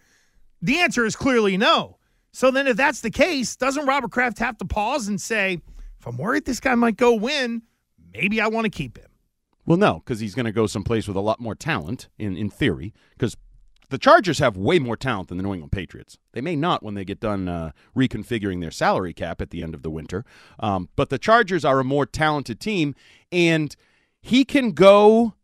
The 0.60 0.80
answer 0.80 1.04
is 1.04 1.14
clearly 1.14 1.56
no. 1.56 1.98
So 2.32 2.50
then, 2.50 2.66
if 2.66 2.76
that's 2.76 3.00
the 3.00 3.10
case, 3.10 3.56
doesn't 3.56 3.86
Robert 3.86 4.10
Kraft 4.10 4.38
have 4.38 4.58
to 4.58 4.64
pause 4.64 5.08
and 5.08 5.20
say, 5.20 5.60
if 5.98 6.06
I'm 6.06 6.16
worried 6.16 6.44
this 6.44 6.60
guy 6.60 6.74
might 6.74 6.96
go 6.96 7.14
win, 7.14 7.62
maybe 8.12 8.40
I 8.40 8.48
want 8.48 8.64
to 8.64 8.70
keep 8.70 8.98
him? 8.98 9.08
Well, 9.64 9.78
no, 9.78 10.02
because 10.04 10.20
he's 10.20 10.34
going 10.34 10.46
to 10.46 10.52
go 10.52 10.66
someplace 10.66 11.06
with 11.06 11.16
a 11.16 11.20
lot 11.20 11.40
more 11.40 11.54
talent 11.54 12.08
in 12.18 12.36
in 12.36 12.50
theory. 12.50 12.92
Because 13.10 13.36
the 13.90 13.98
Chargers 13.98 14.38
have 14.38 14.56
way 14.56 14.78
more 14.78 14.96
talent 14.96 15.28
than 15.28 15.38
the 15.38 15.42
New 15.42 15.54
England 15.54 15.72
Patriots. 15.72 16.18
They 16.32 16.40
may 16.40 16.56
not 16.56 16.82
when 16.82 16.94
they 16.94 17.04
get 17.04 17.20
done 17.20 17.48
uh, 17.48 17.72
reconfiguring 17.96 18.60
their 18.60 18.70
salary 18.70 19.14
cap 19.14 19.40
at 19.40 19.50
the 19.50 19.62
end 19.62 19.74
of 19.74 19.82
the 19.82 19.90
winter, 19.90 20.24
um, 20.58 20.88
but 20.96 21.10
the 21.10 21.18
Chargers 21.18 21.64
are 21.64 21.80
a 21.80 21.84
more 21.84 22.06
talented 22.06 22.60
team, 22.60 22.94
and 23.32 23.74
he 24.20 24.44
can 24.44 24.72
go 24.72 25.34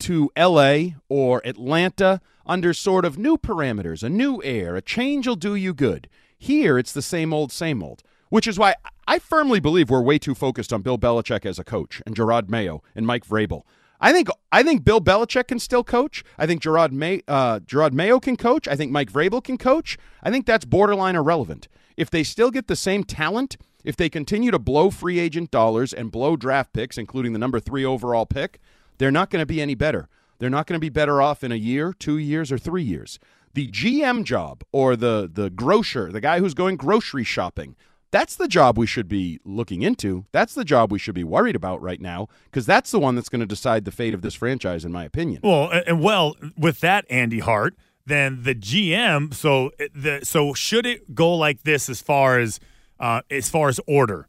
to 0.00 0.30
L.A. 0.36 0.96
or 1.08 1.40
Atlanta 1.46 2.20
under 2.46 2.74
sort 2.74 3.04
of 3.04 3.16
new 3.16 3.38
parameters, 3.38 4.02
a 4.02 4.08
new 4.08 4.42
air. 4.42 4.76
A 4.76 4.82
change 4.82 5.26
will 5.26 5.36
do 5.36 5.54
you 5.54 5.72
good. 5.72 6.08
Here, 6.36 6.78
it's 6.78 6.92
the 6.92 7.02
same 7.02 7.32
old, 7.32 7.52
same 7.52 7.82
old. 7.82 8.02
Which 8.28 8.46
is 8.46 8.58
why 8.58 8.74
I 9.06 9.18
firmly 9.18 9.60
believe 9.60 9.90
we're 9.90 10.02
way 10.02 10.18
too 10.18 10.34
focused 10.34 10.72
on 10.72 10.82
Bill 10.82 10.98
Belichick 10.98 11.46
as 11.46 11.58
a 11.58 11.64
coach 11.64 12.02
and 12.04 12.16
Jerod 12.16 12.48
Mayo 12.48 12.82
and 12.94 13.06
Mike 13.06 13.26
Vrabel. 13.26 13.62
I 14.04 14.12
think 14.12 14.28
I 14.52 14.62
think 14.62 14.84
Bill 14.84 15.00
Belichick 15.00 15.48
can 15.48 15.58
still 15.58 15.82
coach. 15.82 16.22
I 16.36 16.46
think 16.46 16.60
Jerod 16.60 16.92
May 16.92 17.22
uh, 17.26 17.60
Jerod 17.60 17.92
Mayo 17.92 18.20
can 18.20 18.36
coach. 18.36 18.68
I 18.68 18.76
think 18.76 18.92
Mike 18.92 19.10
Vrabel 19.10 19.42
can 19.42 19.56
coach. 19.56 19.96
I 20.22 20.30
think 20.30 20.44
that's 20.44 20.66
borderline 20.66 21.16
irrelevant. 21.16 21.68
If 21.96 22.10
they 22.10 22.22
still 22.22 22.50
get 22.50 22.66
the 22.66 22.76
same 22.76 23.04
talent, 23.04 23.56
if 23.82 23.96
they 23.96 24.10
continue 24.10 24.50
to 24.50 24.58
blow 24.58 24.90
free 24.90 25.18
agent 25.18 25.50
dollars 25.50 25.94
and 25.94 26.12
blow 26.12 26.36
draft 26.36 26.74
picks, 26.74 26.98
including 26.98 27.32
the 27.32 27.38
number 27.38 27.58
three 27.58 27.82
overall 27.82 28.26
pick, 28.26 28.60
they're 28.98 29.10
not 29.10 29.30
going 29.30 29.40
to 29.40 29.46
be 29.46 29.62
any 29.62 29.74
better. 29.74 30.10
They're 30.38 30.50
not 30.50 30.66
going 30.66 30.76
to 30.76 30.84
be 30.84 30.90
better 30.90 31.22
off 31.22 31.42
in 31.42 31.50
a 31.50 31.56
year, 31.56 31.94
two 31.94 32.18
years, 32.18 32.52
or 32.52 32.58
three 32.58 32.82
years. 32.82 33.18
The 33.54 33.68
GM 33.68 34.24
job 34.24 34.64
or 34.70 34.96
the 34.96 35.30
the 35.32 35.48
grocer, 35.48 36.12
the 36.12 36.20
guy 36.20 36.40
who's 36.40 36.52
going 36.52 36.76
grocery 36.76 37.24
shopping, 37.24 37.74
that's 38.14 38.36
the 38.36 38.46
job 38.46 38.78
we 38.78 38.86
should 38.86 39.08
be 39.08 39.40
looking 39.44 39.82
into. 39.82 40.24
That's 40.30 40.54
the 40.54 40.64
job 40.64 40.92
we 40.92 41.00
should 41.00 41.16
be 41.16 41.24
worried 41.24 41.56
about 41.56 41.82
right 41.82 42.00
now 42.00 42.28
because 42.44 42.64
that's 42.64 42.92
the 42.92 43.00
one 43.00 43.16
that's 43.16 43.28
going 43.28 43.40
to 43.40 43.46
decide 43.46 43.84
the 43.84 43.90
fate 43.90 44.14
of 44.14 44.22
this 44.22 44.34
franchise, 44.34 44.84
in 44.84 44.92
my 44.92 45.02
opinion. 45.02 45.40
Well, 45.42 45.68
and, 45.84 46.00
well, 46.00 46.36
with 46.56 46.78
that, 46.78 47.06
Andy 47.10 47.40
Hart, 47.40 47.74
then 48.06 48.44
the 48.44 48.54
GM. 48.54 49.34
So 49.34 49.72
the 49.92 50.20
so 50.22 50.54
should 50.54 50.86
it 50.86 51.16
go 51.16 51.34
like 51.34 51.64
this 51.64 51.88
as 51.88 52.00
far 52.00 52.38
as 52.38 52.60
uh, 53.00 53.22
as 53.32 53.50
far 53.50 53.68
as 53.68 53.80
order? 53.88 54.28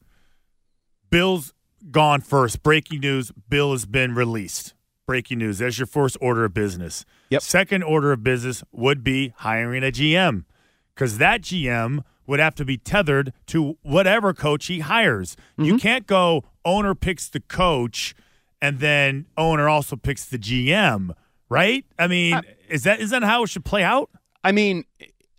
Bill's 1.12 1.54
gone 1.92 2.22
first. 2.22 2.64
Breaking 2.64 3.02
news: 3.02 3.32
Bill 3.48 3.72
has 3.72 3.86
been 3.86 4.16
released. 4.16 4.74
Breaking 5.06 5.38
news. 5.38 5.60
That's 5.60 5.78
your 5.78 5.86
first 5.86 6.18
order 6.20 6.46
of 6.46 6.56
business. 6.56 7.06
Yep. 7.30 7.44
Second 7.44 7.84
order 7.84 8.12
of 8.12 8.24
business 8.24 8.64
would 8.72 9.04
be 9.04 9.32
hiring 9.38 9.84
a 9.84 9.92
GM 9.92 10.46
because 10.96 11.20
that 11.20 11.42
GM 11.42 12.04
would 12.28 12.40
have 12.40 12.56
to 12.56 12.66
be 12.66 12.78
tethered 12.78 13.34
to 13.48 13.78
whatever 13.82 14.34
coach 14.34 14.66
he 14.68 14.80
hires. 14.80 15.36
You 15.58 15.78
can't 15.78 16.08
go 16.08 16.44
owner 16.64 16.96
picks 16.96 17.30
the 17.30 17.40
coach 17.40 18.16
and 18.62 18.80
then 18.80 19.28
owner 19.38 19.70
also 19.70 19.96
picks 19.96 20.26
the 20.26 20.40
GM, 20.40 21.12
right? 21.50 21.86
I 22.00 22.08
mean, 22.08 22.42
is 22.70 22.84
that 22.84 23.00
is 23.00 23.12
that 23.12 23.24
how 23.24 23.44
it 23.44 23.50
should 23.50 23.66
play 23.66 23.84
out? 23.84 24.10
I 24.44 24.52
mean, 24.52 24.86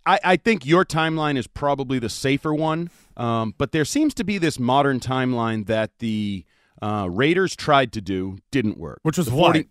I, 0.05 0.19
I 0.23 0.35
think 0.37 0.65
your 0.65 0.85
timeline 0.85 1.37
is 1.37 1.47
probably 1.47 1.99
the 1.99 2.09
safer 2.09 2.53
one, 2.53 2.89
um, 3.17 3.53
but 3.57 3.71
there 3.73 3.85
seems 3.85 4.13
to 4.15 4.23
be 4.23 4.37
this 4.37 4.59
modern 4.59 4.99
timeline 4.99 5.65
that 5.67 5.99
the 5.99 6.45
uh, 6.81 7.07
Raiders 7.11 7.55
tried 7.55 7.91
to 7.93 8.01
do 8.01 8.37
didn't 8.51 8.77
work. 8.77 8.99
Which 9.03 9.17
was 9.17 9.27
the 9.27 9.35
what? 9.35 9.65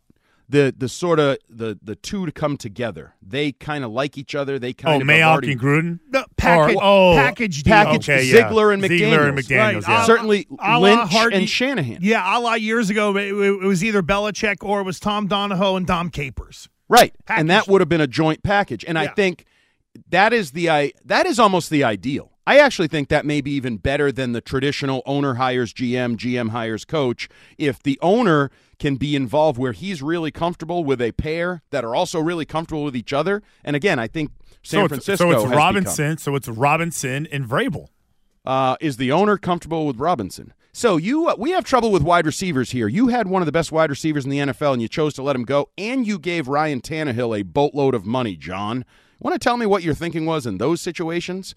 The 0.48 0.72
the 0.76 0.88
sort 0.88 1.18
of 1.18 1.38
the 1.48 1.78
the 1.82 1.96
two 1.96 2.24
to 2.26 2.32
come 2.32 2.56
together. 2.56 3.14
They 3.20 3.52
kind 3.52 3.84
of 3.84 3.90
like 3.90 4.16
each 4.16 4.34
other. 4.34 4.58
They 4.58 4.70
Oh, 4.70 4.72
kind 4.74 5.02
of 5.02 5.08
have 5.08 5.16
Mayock 5.18 5.26
already- 5.32 5.52
and 5.52 5.60
Gruden. 5.60 5.98
No, 6.10 6.24
package, 6.36 6.76
Or- 6.76 6.82
oh, 6.84 7.14
package 7.16 7.62
deal. 7.64 7.72
package 7.72 8.08
Okay, 8.08 8.24
yeah. 8.24 8.48
Ziegler 8.48 8.70
and 8.72 8.82
Ziegler 8.84 9.28
and 9.28 9.36
McDaniels. 9.38 9.44
McDaniels, 9.48 9.82
Right. 9.82 9.88
yeah. 9.88 10.04
Certainly 10.04 10.46
a 10.50 10.54
la 10.72 10.78
Lynch 10.78 11.10
Hardy- 11.12 11.36
and 11.36 11.48
Shanahan. 11.48 11.98
Yeah, 12.00 12.38
a 12.38 12.40
lot 12.40 12.60
years 12.60 12.90
ago, 12.90 13.16
it, 13.16 13.32
it 13.32 13.66
was 13.66 13.82
either 13.82 14.02
Belichick 14.02 14.56
or 14.62 14.80
it 14.80 14.84
was 14.84 15.00
Tom 15.00 15.26
Donahoe 15.26 15.76
and 15.76 15.86
Dom 15.86 16.10
Capers. 16.10 16.68
Right. 16.88 17.12
Package. 17.26 17.40
And 17.40 17.50
that 17.50 17.66
would 17.66 17.80
have 17.80 17.88
been 17.88 18.00
a 18.00 18.06
joint 18.06 18.42
package. 18.44 18.84
And 18.86 18.96
I 18.98 19.08
think 19.08 19.44
that 20.10 20.32
is 20.32 20.52
the 20.52 20.70
I 20.70 20.92
that 21.04 21.26
is 21.26 21.40
almost 21.40 21.70
the 21.70 21.82
ideal. 21.82 22.30
I 22.46 22.58
actually 22.58 22.88
think 22.88 23.08
that 23.08 23.26
may 23.26 23.40
be 23.40 23.50
even 23.52 23.76
better 23.78 24.12
than 24.12 24.32
the 24.32 24.40
traditional 24.40 25.02
owner 25.04 25.34
hires 25.34 25.72
GM, 25.72 26.16
GM 26.16 26.50
hires 26.50 26.84
coach. 26.84 27.28
If 27.58 27.82
the 27.82 27.98
owner 28.00 28.50
can 28.78 28.96
be 28.96 29.16
involved 29.16 29.58
where 29.58 29.72
he's 29.72 30.02
really 30.02 30.30
comfortable 30.30 30.84
with 30.84 31.00
a 31.00 31.12
pair 31.12 31.62
that 31.70 31.84
are 31.84 31.94
also 31.94 32.20
really 32.20 32.44
comfortable 32.44 32.84
with 32.84 32.96
each 32.96 33.12
other. 33.12 33.42
And 33.64 33.74
again, 33.74 33.98
I 33.98 34.06
think 34.06 34.32
San 34.62 34.80
so 34.80 34.84
it's, 34.84 34.88
Francisco 34.88 35.32
so 35.32 35.46
it's 35.46 35.56
Robinson. 35.56 36.18
So 36.18 36.34
it's 36.34 36.48
Robinson 36.48 37.26
and 37.32 37.46
Vrabel. 37.46 37.88
uh, 38.44 38.76
is 38.80 38.96
the 38.96 39.12
owner 39.12 39.38
comfortable 39.38 39.86
with 39.86 39.96
Robinson? 39.96 40.52
So 40.72 40.98
you, 40.98 41.28
uh, 41.28 41.36
we 41.38 41.52
have 41.52 41.64
trouble 41.64 41.90
with 41.90 42.02
wide 42.02 42.26
receivers 42.26 42.70
here. 42.70 42.86
You 42.86 43.08
had 43.08 43.28
one 43.28 43.40
of 43.40 43.46
the 43.46 43.52
best 43.52 43.72
wide 43.72 43.88
receivers 43.88 44.24
in 44.24 44.30
the 44.30 44.38
NFL, 44.38 44.74
and 44.74 44.82
you 44.82 44.88
chose 44.88 45.14
to 45.14 45.22
let 45.22 45.34
him 45.34 45.44
go, 45.44 45.70
and 45.78 46.06
you 46.06 46.18
gave 46.18 46.48
Ryan 46.48 46.82
Tannehill 46.82 47.38
a 47.38 47.44
boatload 47.44 47.94
of 47.94 48.04
money. 48.04 48.36
Jon, 48.36 48.84
want 49.18 49.32
to 49.32 49.38
tell 49.38 49.56
me 49.56 49.64
what 49.64 49.82
your 49.82 49.94
thinking 49.94 50.26
was 50.26 50.44
in 50.44 50.58
those 50.58 50.82
situations? 50.82 51.54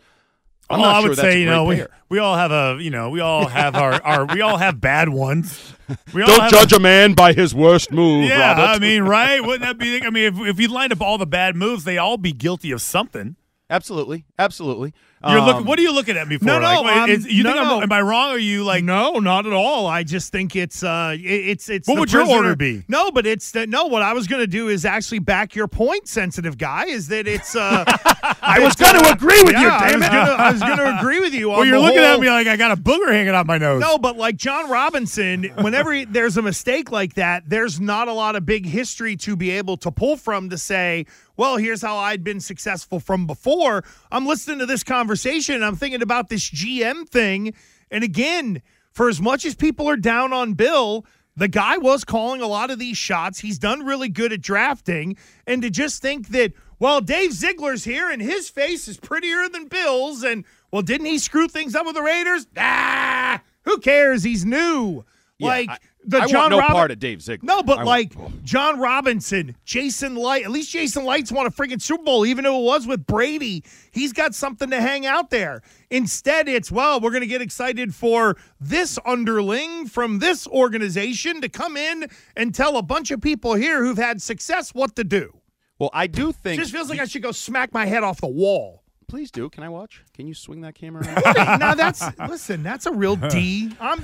I'm 0.69 0.79
oh, 0.79 0.83
not 0.83 0.95
I 0.95 0.99
would 1.01 1.09
that's 1.11 1.21
say, 1.21 1.39
you 1.39 1.47
know, 1.47 1.65
we, 1.65 1.77
pair. 1.77 1.89
we 2.09 2.19
all 2.19 2.35
have 2.35 2.51
a, 2.51 2.77
you 2.81 2.91
know, 2.91 3.09
we 3.09 3.21
all 3.21 3.47
have 3.47 3.75
our, 3.75 3.93
our 4.03 4.25
we 4.25 4.41
all 4.41 4.57
have 4.57 4.79
bad 4.79 5.09
ones. 5.09 5.73
We 6.13 6.23
Don't 6.23 6.39
have 6.39 6.51
judge 6.51 6.73
a 6.73 6.79
man 6.79 7.13
by 7.13 7.33
his 7.33 7.55
worst 7.55 7.91
move, 7.91 8.25
Yeah, 8.25 8.51
Robert. 8.51 8.61
I 8.61 8.77
mean, 8.79 9.01
right? 9.03 9.41
Wouldn't 9.41 9.61
that 9.61 9.79
be? 9.79 10.03
I 10.03 10.11
mean, 10.11 10.25
if 10.25 10.39
if 10.39 10.59
you 10.59 10.67
lined 10.67 10.93
up 10.93 11.01
all 11.01 11.17
the 11.17 11.25
bad 11.25 11.55
moves, 11.55 11.83
they 11.83 11.97
all 11.97 12.17
be 12.17 12.31
guilty 12.31 12.71
of 12.71 12.81
something. 12.81 13.35
absolutely, 13.71 14.25
absolutely. 14.38 14.93
You're 15.27 15.39
Um, 15.39 15.45
looking. 15.45 15.65
What 15.65 15.77
are 15.77 15.81
you 15.81 15.93
looking 15.93 16.15
at 16.15 16.27
me 16.29 16.38
for? 16.38 16.45
no, 16.45 16.59
no, 16.59 16.85
um, 16.88 17.09
is- 17.09 17.25
you 17.27 17.43
no, 17.43 17.51
think 17.51 17.63
no. 17.65 17.77
I'm, 17.77 17.83
am 17.83 17.91
I 17.91 18.01
wrong? 18.01 18.29
Are 18.31 18.38
you 18.38 18.63
like? 18.63 18.83
no, 18.85 19.13
not 19.19 19.45
at 19.45 19.51
all. 19.51 19.85
I 19.85 20.03
just 20.03 20.31
think 20.31 20.55
it's 20.55 20.81
uh, 20.81 21.13
it- 21.15 21.21
it's 21.25 21.69
it's. 21.69 21.88
What 21.89 21.99
would 21.99 22.11
your 22.13 22.25
order 22.25 22.55
be? 22.55 22.83
No, 22.88 23.11
but 23.11 23.25
it's 23.25 23.51
the, 23.51 23.67
no. 23.67 23.88
What 23.88 24.01
I 24.01 24.13
was 24.13 24.27
going 24.27 24.41
to 24.41 24.47
do 24.47 24.69
is 24.69 24.85
actually 24.85 25.19
back 25.19 25.55
your 25.55 25.67
point, 25.67 26.07
sensitive 26.07 26.57
guy. 26.57 26.85
Is 26.85 27.09
that 27.09 27.27
it's 27.27 27.53
uh, 27.53 27.83
I 28.41 28.59
was 28.61 28.75
going 28.75 28.97
to 28.97 29.11
agree 29.11 29.41
with 29.43 29.53
you, 29.57 29.67
yeah, 29.67 29.77
I 29.77 29.89
damn 29.89 29.99
was 29.99 30.07
it. 30.07 30.13
I 30.13 30.51
was 30.53 30.61
going 30.61 30.77
to 30.77 30.97
agree 30.99 31.19
with 31.19 31.33
you. 31.33 31.49
Well, 31.49 31.65
you're 31.65 31.79
looking 31.79 31.97
whole- 31.99 32.13
at 32.13 32.19
me 32.21 32.29
like 32.29 32.47
I 32.47 32.55
got 32.55 32.71
a 32.71 32.77
booger 32.77 33.09
hanging 33.11 33.33
out 33.35 33.45
my 33.45 33.57
nose. 33.57 33.81
No, 33.81 33.97
but 33.97 34.15
like 34.15 34.38
Jon 34.38 34.69
Robinson, 34.69 35.43
whenever 35.59 35.91
he- 35.91 36.05
there's 36.09 36.38
a 36.38 36.41
mistake 36.41 36.91
like 36.91 37.15
that, 37.15 37.43
there's 37.45 37.81
not 37.81 38.07
a 38.07 38.13
lot 38.13 38.38
of 38.38 38.45
big 38.45 38.65
history 38.65 39.17
to 39.17 39.35
be 39.35 39.49
able 39.49 39.75
to 39.77 39.91
pull 39.91 40.15
from 40.15 40.49
to 40.49 40.57
say, 40.57 41.05
well, 41.35 41.57
here's 41.57 41.81
how 41.81 41.97
I'd 41.97 42.23
been 42.23 42.39
successful 42.39 42.99
from 43.01 43.25
before. 43.27 43.83
I'm 44.11 44.25
listening 44.25 44.59
to 44.59 44.65
this 44.65 44.83
conversation 44.83 45.08
and 45.55 45.65
I'm 45.65 45.75
thinking 45.75 46.01
about 46.01 46.29
this 46.29 46.49
GM 46.49 47.07
thing. 47.07 47.53
And 47.91 48.03
again, 48.03 48.61
for 48.91 49.09
as 49.09 49.21
much 49.21 49.45
as 49.45 49.55
people 49.55 49.89
are 49.89 49.97
down 49.97 50.33
on 50.33 50.53
Bill, 50.53 51.05
the 51.35 51.47
guy 51.47 51.77
was 51.77 52.03
calling 52.03 52.41
a 52.41 52.47
lot 52.47 52.69
of 52.71 52.79
these 52.79 52.97
shots. 52.97 53.39
He's 53.39 53.57
done 53.59 53.85
really 53.85 54.09
good 54.09 54.33
at 54.33 54.41
drafting. 54.41 55.15
And 55.47 55.61
to 55.61 55.69
just 55.69 56.01
think 56.01 56.29
that, 56.29 56.51
well, 56.79 57.01
Dave 57.01 57.31
Ziegler's 57.33 57.83
here 57.85 58.09
and 58.09 58.21
his 58.21 58.49
face 58.49 58.87
is 58.87 58.97
prettier 58.97 59.47
than 59.49 59.67
Bill's. 59.67 60.23
And, 60.23 60.43
well, 60.71 60.81
didn't 60.81 61.07
he 61.07 61.17
screw 61.17 61.47
things 61.47 61.75
up 61.75 61.85
with 61.85 61.95
the 61.95 62.01
Raiders? 62.01 62.47
Ah, 62.57 63.41
who 63.63 63.77
cares? 63.79 64.23
He's 64.23 64.45
new. 64.45 65.05
Yeah, 65.37 65.47
like 65.47 65.69
I- 65.69 65.77
the 66.06 66.20
I 66.22 66.27
John 66.27 66.50
no 66.50 66.60
Robin- 66.60 66.74
part 66.75 66.91
of 66.91 67.00
Dave 67.00 67.22
Ziegler. 67.22 67.46
No, 67.46 67.62
but 67.62 67.79
I 67.79 67.84
like 67.84 68.15
want- 68.18 68.44
Jon 68.44 68.79
Robinson, 68.79 69.56
Jason 69.65 70.15
Licht, 70.15 70.46
at 70.46 70.51
least 70.51 70.72
Jason 70.72 71.03
Licht's 71.06 71.32
won 71.32 71.46
a 71.46 71.51
freaking 71.51 71.82
Super 71.82 72.03
Bowl, 72.03 72.25
even 72.25 72.46
though 72.46 72.60
it 72.60 72.63
was 72.63 72.88
with 72.88 73.06
Brady. 73.06 73.63
He's 73.91 74.13
got 74.13 74.34
something 74.34 74.70
to 74.70 74.79
hang 74.82 75.06
out 75.06 75.29
there. 75.29 75.62
Instead, 75.89 76.48
it's, 76.48 76.72
well, 76.72 77.00
we're 77.00 77.12
going 77.12 77.22
to 77.22 77.27
get 77.27 77.41
excited 77.41 77.94
for 77.94 78.38
this 78.60 78.98
underling 79.06 79.88
from 79.88 80.20
this 80.20 80.48
organization 80.48 81.41
to 81.41 81.50
come 81.50 81.75
in 81.77 82.08
and 82.36 82.56
tell 82.56 82.77
a 82.77 82.82
bunch 82.84 83.12
of 83.12 83.22
people 83.22 83.53
here 83.56 83.84
who've 83.84 83.98
had 83.98 84.22
success 84.22 84.74
what 84.74 84.96
to 84.96 85.03
do. 85.03 85.36
Well, 85.79 85.89
I 85.94 86.08
do 86.08 86.32
think. 86.32 86.58
It 86.58 86.62
just 86.63 86.74
feels 86.74 86.89
like 86.89 87.00
I 87.00 87.06
should 87.06 87.22
go 87.24 87.32
smack 87.32 87.74
my 87.74 87.86
head 87.86 88.03
off 88.03 88.20
the 88.22 88.27
wall. 88.27 88.84
Please 89.08 89.32
do. 89.32 89.50
Can 89.50 89.63
I 89.63 89.70
watch? 89.70 90.03
Can 90.13 90.27
you 90.27 90.34
swing 90.36 90.62
that 90.62 90.75
camera 90.75 91.03
around? 91.25 91.60
now 91.60 91.74
that's 91.74 92.03
listen, 92.20 92.62
that's 92.62 92.86
a 92.86 92.91
real 92.91 93.15
D. 93.15 93.72
I'm 93.79 94.03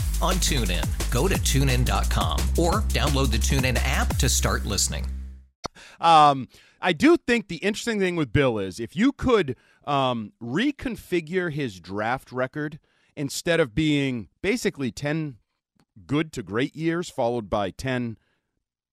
on 0.21 0.35
TuneIn. 0.35 1.11
Go 1.11 1.27
to 1.27 1.35
tunein.com 1.35 2.39
or 2.57 2.81
download 2.89 3.31
the 3.31 3.37
TuneIn 3.37 3.79
app 3.83 4.15
to 4.17 4.29
start 4.29 4.65
listening. 4.65 5.07
Um, 5.99 6.47
I 6.81 6.93
do 6.93 7.17
think 7.17 7.47
the 7.47 7.57
interesting 7.57 7.99
thing 7.99 8.15
with 8.15 8.33
Bill 8.33 8.57
is 8.57 8.79
if 8.79 8.95
you 8.95 9.11
could 9.11 9.55
um, 9.85 10.33
reconfigure 10.41 11.51
his 11.51 11.79
draft 11.79 12.31
record 12.31 12.79
instead 13.15 13.59
of 13.59 13.75
being 13.75 14.29
basically 14.41 14.91
10 14.91 15.37
good 16.05 16.31
to 16.33 16.41
great 16.41 16.75
years 16.75 17.09
followed 17.09 17.49
by 17.49 17.69
10 17.69 18.17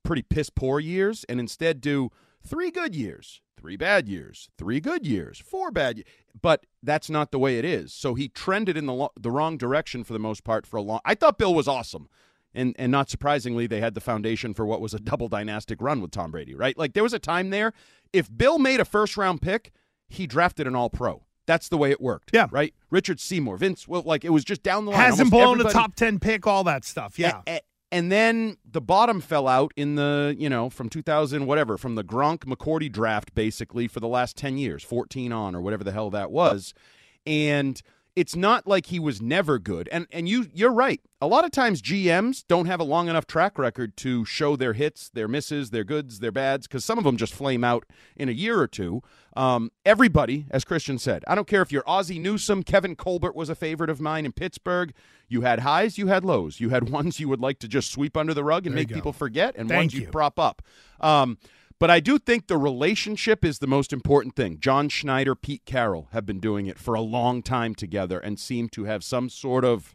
pretty 0.04 0.22
piss 0.22 0.50
poor 0.50 0.80
years 0.80 1.24
and 1.28 1.40
instead 1.40 1.80
do 1.80 2.10
three 2.46 2.70
good 2.70 2.94
years, 2.94 3.40
three 3.58 3.76
bad 3.76 4.08
years, 4.08 4.48
three 4.58 4.80
good 4.80 5.06
years, 5.06 5.38
four 5.38 5.70
bad 5.70 5.96
years. 5.98 6.06
But 6.40 6.66
that's 6.82 7.10
not 7.10 7.30
the 7.32 7.38
way 7.38 7.58
it 7.58 7.64
is. 7.64 7.92
So 7.92 8.14
he 8.14 8.28
trended 8.28 8.76
in 8.76 8.86
the 8.86 8.92
lo- 8.92 9.12
the 9.18 9.30
wrong 9.30 9.56
direction 9.56 10.04
for 10.04 10.12
the 10.12 10.18
most 10.18 10.44
part 10.44 10.66
for 10.66 10.76
a 10.76 10.82
long. 10.82 11.00
I 11.04 11.14
thought 11.14 11.38
Bill 11.38 11.54
was 11.54 11.66
awesome. 11.68 12.08
And 12.54 12.74
and 12.78 12.90
not 12.90 13.10
surprisingly, 13.10 13.66
they 13.66 13.80
had 13.80 13.94
the 13.94 14.00
foundation 14.00 14.54
for 14.54 14.64
what 14.64 14.80
was 14.80 14.94
a 14.94 14.98
double 14.98 15.28
dynastic 15.28 15.82
run 15.82 16.00
with 16.00 16.10
Tom 16.12 16.30
Brady, 16.30 16.54
right? 16.54 16.76
Like 16.78 16.94
there 16.94 17.02
was 17.02 17.12
a 17.12 17.18
time 17.18 17.50
there. 17.50 17.72
If 18.12 18.34
Bill 18.34 18.58
made 18.58 18.80
a 18.80 18.84
first 18.86 19.16
round 19.16 19.42
pick, 19.42 19.70
he 20.08 20.26
drafted 20.26 20.66
an 20.66 20.74
all 20.74 20.88
pro. 20.88 21.24
That's 21.46 21.68
the 21.68 21.76
way 21.78 21.90
it 21.90 22.00
worked. 22.00 22.30
Yeah. 22.32 22.46
Right? 22.50 22.74
Richard 22.90 23.20
Seymour, 23.20 23.56
Vince, 23.58 23.86
well, 23.88 24.02
like 24.02 24.24
it 24.24 24.30
was 24.30 24.44
just 24.44 24.62
down 24.62 24.84
the 24.86 24.92
line. 24.92 25.00
Hasn't 25.00 25.30
blown 25.30 25.60
a 25.60 25.64
top 25.70 25.94
10 25.94 26.18
pick, 26.20 26.46
all 26.46 26.64
that 26.64 26.84
stuff. 26.84 27.18
Yeah. 27.18 27.42
a- 27.46 27.56
a- 27.56 27.60
and 27.90 28.12
then 28.12 28.56
the 28.70 28.80
bottom 28.80 29.20
fell 29.20 29.48
out 29.48 29.72
in 29.76 29.94
the, 29.94 30.34
you 30.38 30.48
know, 30.48 30.68
from 30.68 30.88
2000, 30.88 31.46
whatever, 31.46 31.78
from 31.78 31.94
the 31.94 32.04
Gronk 32.04 32.40
McCourty 32.40 32.90
draft, 32.90 33.34
basically, 33.34 33.88
for 33.88 34.00
the 34.00 34.08
last 34.08 34.36
10 34.36 34.58
years, 34.58 34.82
14 34.82 35.32
on, 35.32 35.54
or 35.54 35.60
whatever 35.60 35.84
the 35.84 35.92
hell 35.92 36.10
that 36.10 36.30
was. 36.30 36.74
And 37.26 37.80
it's 38.18 38.34
not 38.34 38.66
like 38.66 38.86
he 38.86 38.98
was 38.98 39.22
never 39.22 39.60
good. 39.60 39.88
And 39.92 40.06
and 40.10 40.28
you 40.28 40.48
you're 40.52 40.72
right. 40.72 41.00
A 41.20 41.26
lot 41.26 41.44
of 41.44 41.50
times 41.52 41.80
GMs 41.80 42.44
don't 42.48 42.66
have 42.66 42.80
a 42.80 42.84
long 42.84 43.08
enough 43.08 43.26
track 43.26 43.58
record 43.58 43.96
to 43.98 44.24
show 44.24 44.56
their 44.56 44.72
hits, 44.72 45.08
their 45.08 45.28
misses, 45.28 45.70
their 45.70 45.84
goods, 45.84 46.18
their 46.18 46.32
bads, 46.32 46.66
because 46.66 46.84
some 46.84 46.98
of 46.98 47.04
them 47.04 47.16
just 47.16 47.32
flame 47.34 47.62
out 47.62 47.84
in 48.16 48.28
a 48.28 48.32
year 48.32 48.58
or 48.58 48.66
two. 48.66 49.02
Um, 49.36 49.70
everybody, 49.86 50.46
as 50.50 50.64
Christian 50.64 50.98
said, 50.98 51.24
I 51.28 51.36
don't 51.36 51.46
care 51.46 51.62
if 51.62 51.70
you're 51.70 51.88
Ozzie 51.88 52.18
Newsome, 52.18 52.64
Kevin 52.64 52.96
Colbert 52.96 53.36
was 53.36 53.48
a 53.48 53.54
favorite 53.54 53.90
of 53.90 54.00
mine 54.00 54.24
in 54.26 54.32
Pittsburgh. 54.32 54.92
You 55.28 55.42
had 55.42 55.60
highs, 55.60 55.96
you 55.98 56.08
had 56.08 56.24
lows. 56.24 56.58
You 56.58 56.70
had 56.70 56.88
ones 56.90 57.20
you 57.20 57.28
would 57.28 57.40
like 57.40 57.60
to 57.60 57.68
just 57.68 57.92
sweep 57.92 58.16
under 58.16 58.34
the 58.34 58.42
rug 58.42 58.66
and 58.66 58.74
There 58.74 58.80
make 58.82 58.92
people 58.92 59.12
forget, 59.12 59.54
and 59.56 59.68
Thank 59.68 59.78
ones 59.78 59.94
you 59.94 60.02
you. 60.02 60.08
prop 60.08 60.40
up. 60.40 60.62
Um, 61.00 61.38
but 61.78 61.90
I 61.90 62.00
do 62.00 62.18
think 62.18 62.46
the 62.46 62.56
relationship 62.58 63.44
is 63.44 63.58
the 63.58 63.66
most 63.66 63.92
important 63.92 64.34
thing. 64.34 64.58
John 64.58 64.88
Schneider, 64.88 65.34
Pete 65.34 65.64
Carroll 65.64 66.08
have 66.12 66.26
been 66.26 66.40
doing 66.40 66.66
it 66.66 66.78
for 66.78 66.94
a 66.94 67.00
long 67.00 67.42
time 67.42 67.74
together 67.74 68.18
and 68.18 68.38
seem 68.38 68.68
to 68.70 68.84
have 68.84 69.04
some 69.04 69.28
sort 69.28 69.64
of 69.64 69.94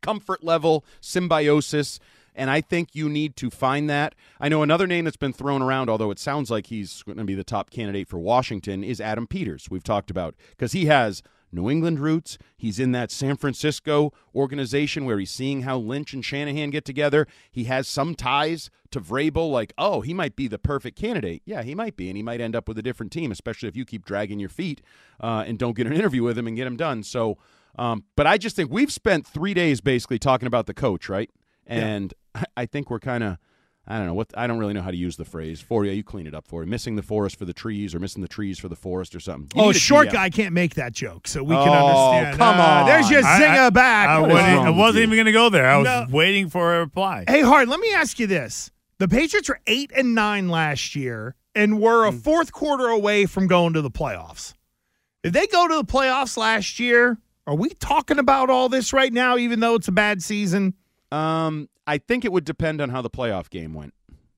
comfort 0.00 0.42
level, 0.42 0.84
symbiosis. 1.00 1.98
And 2.34 2.50
I 2.50 2.60
think 2.60 2.90
you 2.94 3.08
need 3.08 3.36
to 3.36 3.50
find 3.50 3.88
that. 3.90 4.14
I 4.40 4.48
know 4.48 4.62
another 4.62 4.86
name 4.86 5.04
that's 5.04 5.16
been 5.16 5.32
thrown 5.32 5.62
around, 5.62 5.88
although 5.88 6.10
it 6.10 6.18
sounds 6.18 6.50
like 6.50 6.66
he's 6.66 7.02
going 7.04 7.18
to 7.18 7.24
be 7.24 7.34
the 7.34 7.44
top 7.44 7.70
candidate 7.70 8.08
for 8.08 8.18
Washington, 8.18 8.82
is 8.82 9.00
Adam 9.00 9.26
Peters. 9.26 9.68
We've 9.70 9.84
talked 9.84 10.10
about 10.10 10.34
because 10.50 10.72
he 10.72 10.86
has 10.86 11.22
New 11.54 11.70
England 11.70 12.00
roots. 12.00 12.36
He's 12.56 12.78
in 12.78 12.92
that 12.92 13.10
San 13.10 13.36
Francisco 13.36 14.12
organization 14.34 15.04
where 15.04 15.18
he's 15.18 15.30
seeing 15.30 15.62
how 15.62 15.78
Lynch 15.78 16.12
and 16.12 16.24
Shanahan 16.24 16.70
get 16.70 16.84
together. 16.84 17.26
He 17.50 17.64
has 17.64 17.86
some 17.88 18.14
ties 18.14 18.70
to 18.90 19.00
Vrabel, 19.00 19.50
like, 19.50 19.72
oh, 19.78 20.00
he 20.00 20.12
might 20.12 20.36
be 20.36 20.48
the 20.48 20.58
perfect 20.58 20.98
candidate. 20.98 21.42
Yeah, 21.44 21.62
he 21.62 21.74
might 21.74 21.96
be, 21.96 22.08
and 22.08 22.16
he 22.16 22.22
might 22.22 22.40
end 22.40 22.54
up 22.56 22.68
with 22.68 22.78
a 22.78 22.82
different 22.82 23.12
team, 23.12 23.30
especially 23.32 23.68
if 23.68 23.76
you 23.76 23.84
keep 23.84 24.04
dragging 24.04 24.38
your 24.38 24.48
feet 24.48 24.82
uh, 25.20 25.44
and 25.46 25.58
don't 25.58 25.76
get 25.76 25.86
an 25.86 25.92
interview 25.92 26.22
with 26.22 26.36
him 26.36 26.46
and 26.46 26.56
get 26.56 26.66
him 26.66 26.76
done. 26.76 27.02
So, 27.02 27.38
um, 27.78 28.04
but 28.16 28.26
I 28.26 28.38
just 28.38 28.56
think 28.56 28.70
we've 28.70 28.92
spent 28.92 29.26
three 29.26 29.54
days 29.54 29.80
basically 29.80 30.18
talking 30.18 30.46
about 30.46 30.66
the 30.66 30.74
coach, 30.74 31.08
right? 31.08 31.30
And 31.66 32.12
I- 32.34 32.44
I 32.56 32.66
think 32.66 32.90
we're 32.90 33.00
kind 33.00 33.24
of. 33.24 33.38
I 33.86 33.98
don't 33.98 34.06
know 34.06 34.14
what 34.14 34.28
I 34.34 34.46
don't 34.46 34.58
really 34.58 34.72
know 34.72 34.80
how 34.80 34.90
to 34.90 34.96
use 34.96 35.16
the 35.16 35.26
phrase. 35.26 35.60
For 35.60 35.84
you, 35.84 35.92
you 35.92 36.02
clean 36.02 36.26
it 36.26 36.34
up 36.34 36.46
for 36.48 36.64
you. 36.64 36.70
Missing 36.70 36.96
the 36.96 37.02
forest 37.02 37.36
for 37.38 37.44
the 37.44 37.52
trees, 37.52 37.94
or 37.94 37.98
missing 37.98 38.22
the 38.22 38.28
trees 38.28 38.58
for 38.58 38.68
the 38.68 38.76
forest, 38.76 39.14
or 39.14 39.20
something. 39.20 39.50
You 39.54 39.66
Oh, 39.66 39.70
a 39.70 39.74
short 39.74 40.10
guy 40.10 40.30
can't 40.30 40.54
make 40.54 40.74
that 40.76 40.92
joke, 40.92 41.28
so 41.28 41.42
we 41.42 41.54
can 41.54 41.68
Oh, 41.68 42.12
understand. 42.12 42.38
come 42.38 42.58
Uh, 42.58 42.62
on. 42.62 42.86
There's 42.86 43.10
your 43.10 43.20
zinger 43.22 43.66
I- 43.66 43.70
back. 43.70 44.08
I, 44.08 44.18
What 44.20 44.30
is 44.30 44.34
wasn't, 44.36 44.58
I 44.66 44.70
wasn't 44.70 45.02
even 45.02 45.16
going 45.16 45.26
to 45.26 45.32
go 45.32 45.50
there. 45.50 45.68
I 45.68 45.76
was 45.76 45.84
No. 45.84 46.06
waiting 46.10 46.48
for 46.48 46.76
a 46.76 46.78
reply. 46.80 47.24
Hey, 47.28 47.42
Hart, 47.42 47.68
let 47.68 47.78
me 47.80 47.92
ask 47.92 48.18
you 48.18 48.26
this. 48.26 48.70
The 48.98 49.08
Patriots 49.08 49.48
were 49.50 49.60
8 49.66 49.90
and 49.94 50.14
9 50.14 50.48
last 50.48 50.96
year 50.96 51.34
and 51.54 51.78
were 51.78 52.06
a 52.06 52.10
Hmm. 52.10 52.18
fourth 52.18 52.52
quarter 52.52 52.86
away 52.88 53.26
from 53.26 53.46
going 53.46 53.74
to 53.74 53.82
the 53.82 53.90
playoffs. 53.90 54.54
If 55.22 55.32
they 55.34 55.46
go 55.46 55.68
to 55.68 55.74
the 55.76 55.84
playoffs 55.84 56.36
last 56.38 56.78
year, 56.80 57.18
are 57.46 57.54
we 57.54 57.68
talking 57.70 58.18
about 58.18 58.48
all 58.48 58.68
this 58.70 58.92
right 58.94 59.12
now, 59.12 59.36
even 59.36 59.60
though 59.60 59.74
it's 59.74 59.88
a 59.88 59.92
bad 59.92 60.22
season? 60.22 60.72
Um, 61.14 61.68
I 61.86 61.98
think 61.98 62.24
it 62.24 62.32
would 62.32 62.44
depend 62.44 62.80
on 62.80 62.90
how 62.90 63.02
the 63.02 63.10
playoff 63.10 63.50
game 63.50 63.74
went, 63.74 63.94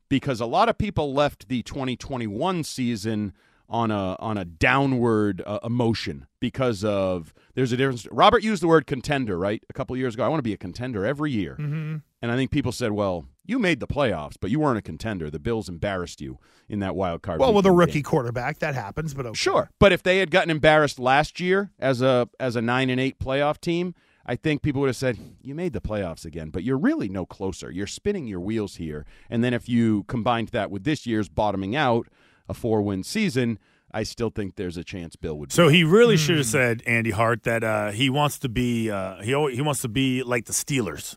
because 0.08 0.40
a 0.40 0.46
lot 0.46 0.68
of 0.68 0.76
people 0.78 1.14
left 1.14 1.48
the 1.48 1.62
2021 1.62 2.64
season 2.64 3.32
on 3.68 3.90
a 3.90 4.14
on 4.20 4.38
a 4.38 4.44
downward 4.44 5.42
uh, 5.44 5.58
emotion 5.64 6.26
because 6.38 6.84
of 6.84 7.32
there's 7.54 7.72
a 7.72 7.76
difference. 7.76 8.06
Robert 8.12 8.42
used 8.42 8.62
the 8.62 8.68
word 8.68 8.86
contender 8.86 9.36
right 9.38 9.62
a 9.68 9.72
couple 9.72 9.96
years 9.96 10.14
ago. 10.14 10.24
I 10.24 10.28
want 10.28 10.38
to 10.38 10.42
be 10.44 10.52
a 10.52 10.56
contender 10.58 11.04
every 11.04 11.32
year, 11.32 11.56
Mm-hmm. 11.58 11.96
and 12.22 12.30
I 12.32 12.36
think 12.36 12.50
people 12.52 12.70
said, 12.72 12.92
"Well, 12.92 13.26
you 13.44 13.58
made 13.58 13.80
the 13.80 13.88
playoffs, 13.88 14.34
but 14.40 14.50
you 14.52 14.60
weren't 14.60 14.78
a 14.78 14.82
contender. 14.82 15.30
The 15.30 15.40
Bills 15.40 15.68
embarrassed 15.68 16.20
you 16.20 16.38
in 16.68 16.78
that 16.80 16.94
wild 16.94 17.22
card." 17.22 17.40
Well, 17.40 17.52
with 17.54 17.66
a 17.66 17.72
rookie 17.72 17.94
game." 17.94 18.02
quarterback, 18.04 18.58
that 18.60 18.74
happens, 18.76 19.14
but 19.14 19.26
okay. 19.26 19.34
Sure, 19.36 19.70
but 19.80 19.92
if 19.92 20.02
they 20.02 20.18
had 20.18 20.30
gotten 20.30 20.50
embarrassed 20.50 20.98
last 21.00 21.40
year 21.40 21.70
as 21.80 22.02
a 22.02 22.28
as 22.38 22.54
a 22.54 22.62
nine 22.62 22.88
and 22.90 23.00
eight 23.00 23.18
playoff 23.18 23.60
team, 23.60 23.94
I 24.28 24.34
think 24.36 24.60
people 24.62 24.80
would 24.80 24.88
have 24.88 24.96
said 24.96 25.18
you 25.40 25.54
made 25.54 25.72
the 25.72 25.80
playoffs 25.80 26.24
again, 26.24 26.50
but 26.50 26.64
you're 26.64 26.76
really 26.78 27.08
no 27.08 27.24
closer. 27.24 27.70
You're 27.70 27.86
spinning 27.86 28.26
your 28.26 28.40
wheels 28.40 28.76
here. 28.76 29.06
And 29.30 29.44
then 29.44 29.54
if 29.54 29.68
you 29.68 30.02
combined 30.04 30.48
that 30.48 30.70
with 30.70 30.82
this 30.82 31.06
year's 31.06 31.28
bottoming 31.28 31.76
out, 31.76 32.08
a 32.48 32.54
four 32.54 32.82
win 32.82 33.04
season, 33.04 33.58
I 33.92 34.02
still 34.02 34.30
think 34.30 34.56
there's 34.56 34.76
a 34.76 34.82
chance 34.84 35.14
Bill 35.14 35.38
would. 35.38 35.52
So 35.52 35.68
he 35.68 35.84
really 35.84 36.16
should 36.16 36.34
Hmm. 36.34 36.38
have 36.40 36.46
said 36.46 36.82
Andy 36.86 37.12
Hart 37.12 37.44
that 37.44 37.62
uh, 37.62 37.92
he 37.92 38.10
wants 38.10 38.38
to 38.40 38.48
be 38.48 38.90
uh, 38.90 39.22
he 39.22 39.32
al- 39.32 39.46
he 39.46 39.60
wants 39.62 39.80
to 39.82 39.88
be 39.88 40.22
like 40.24 40.46
the 40.46 40.52
Steelers. 40.52 41.16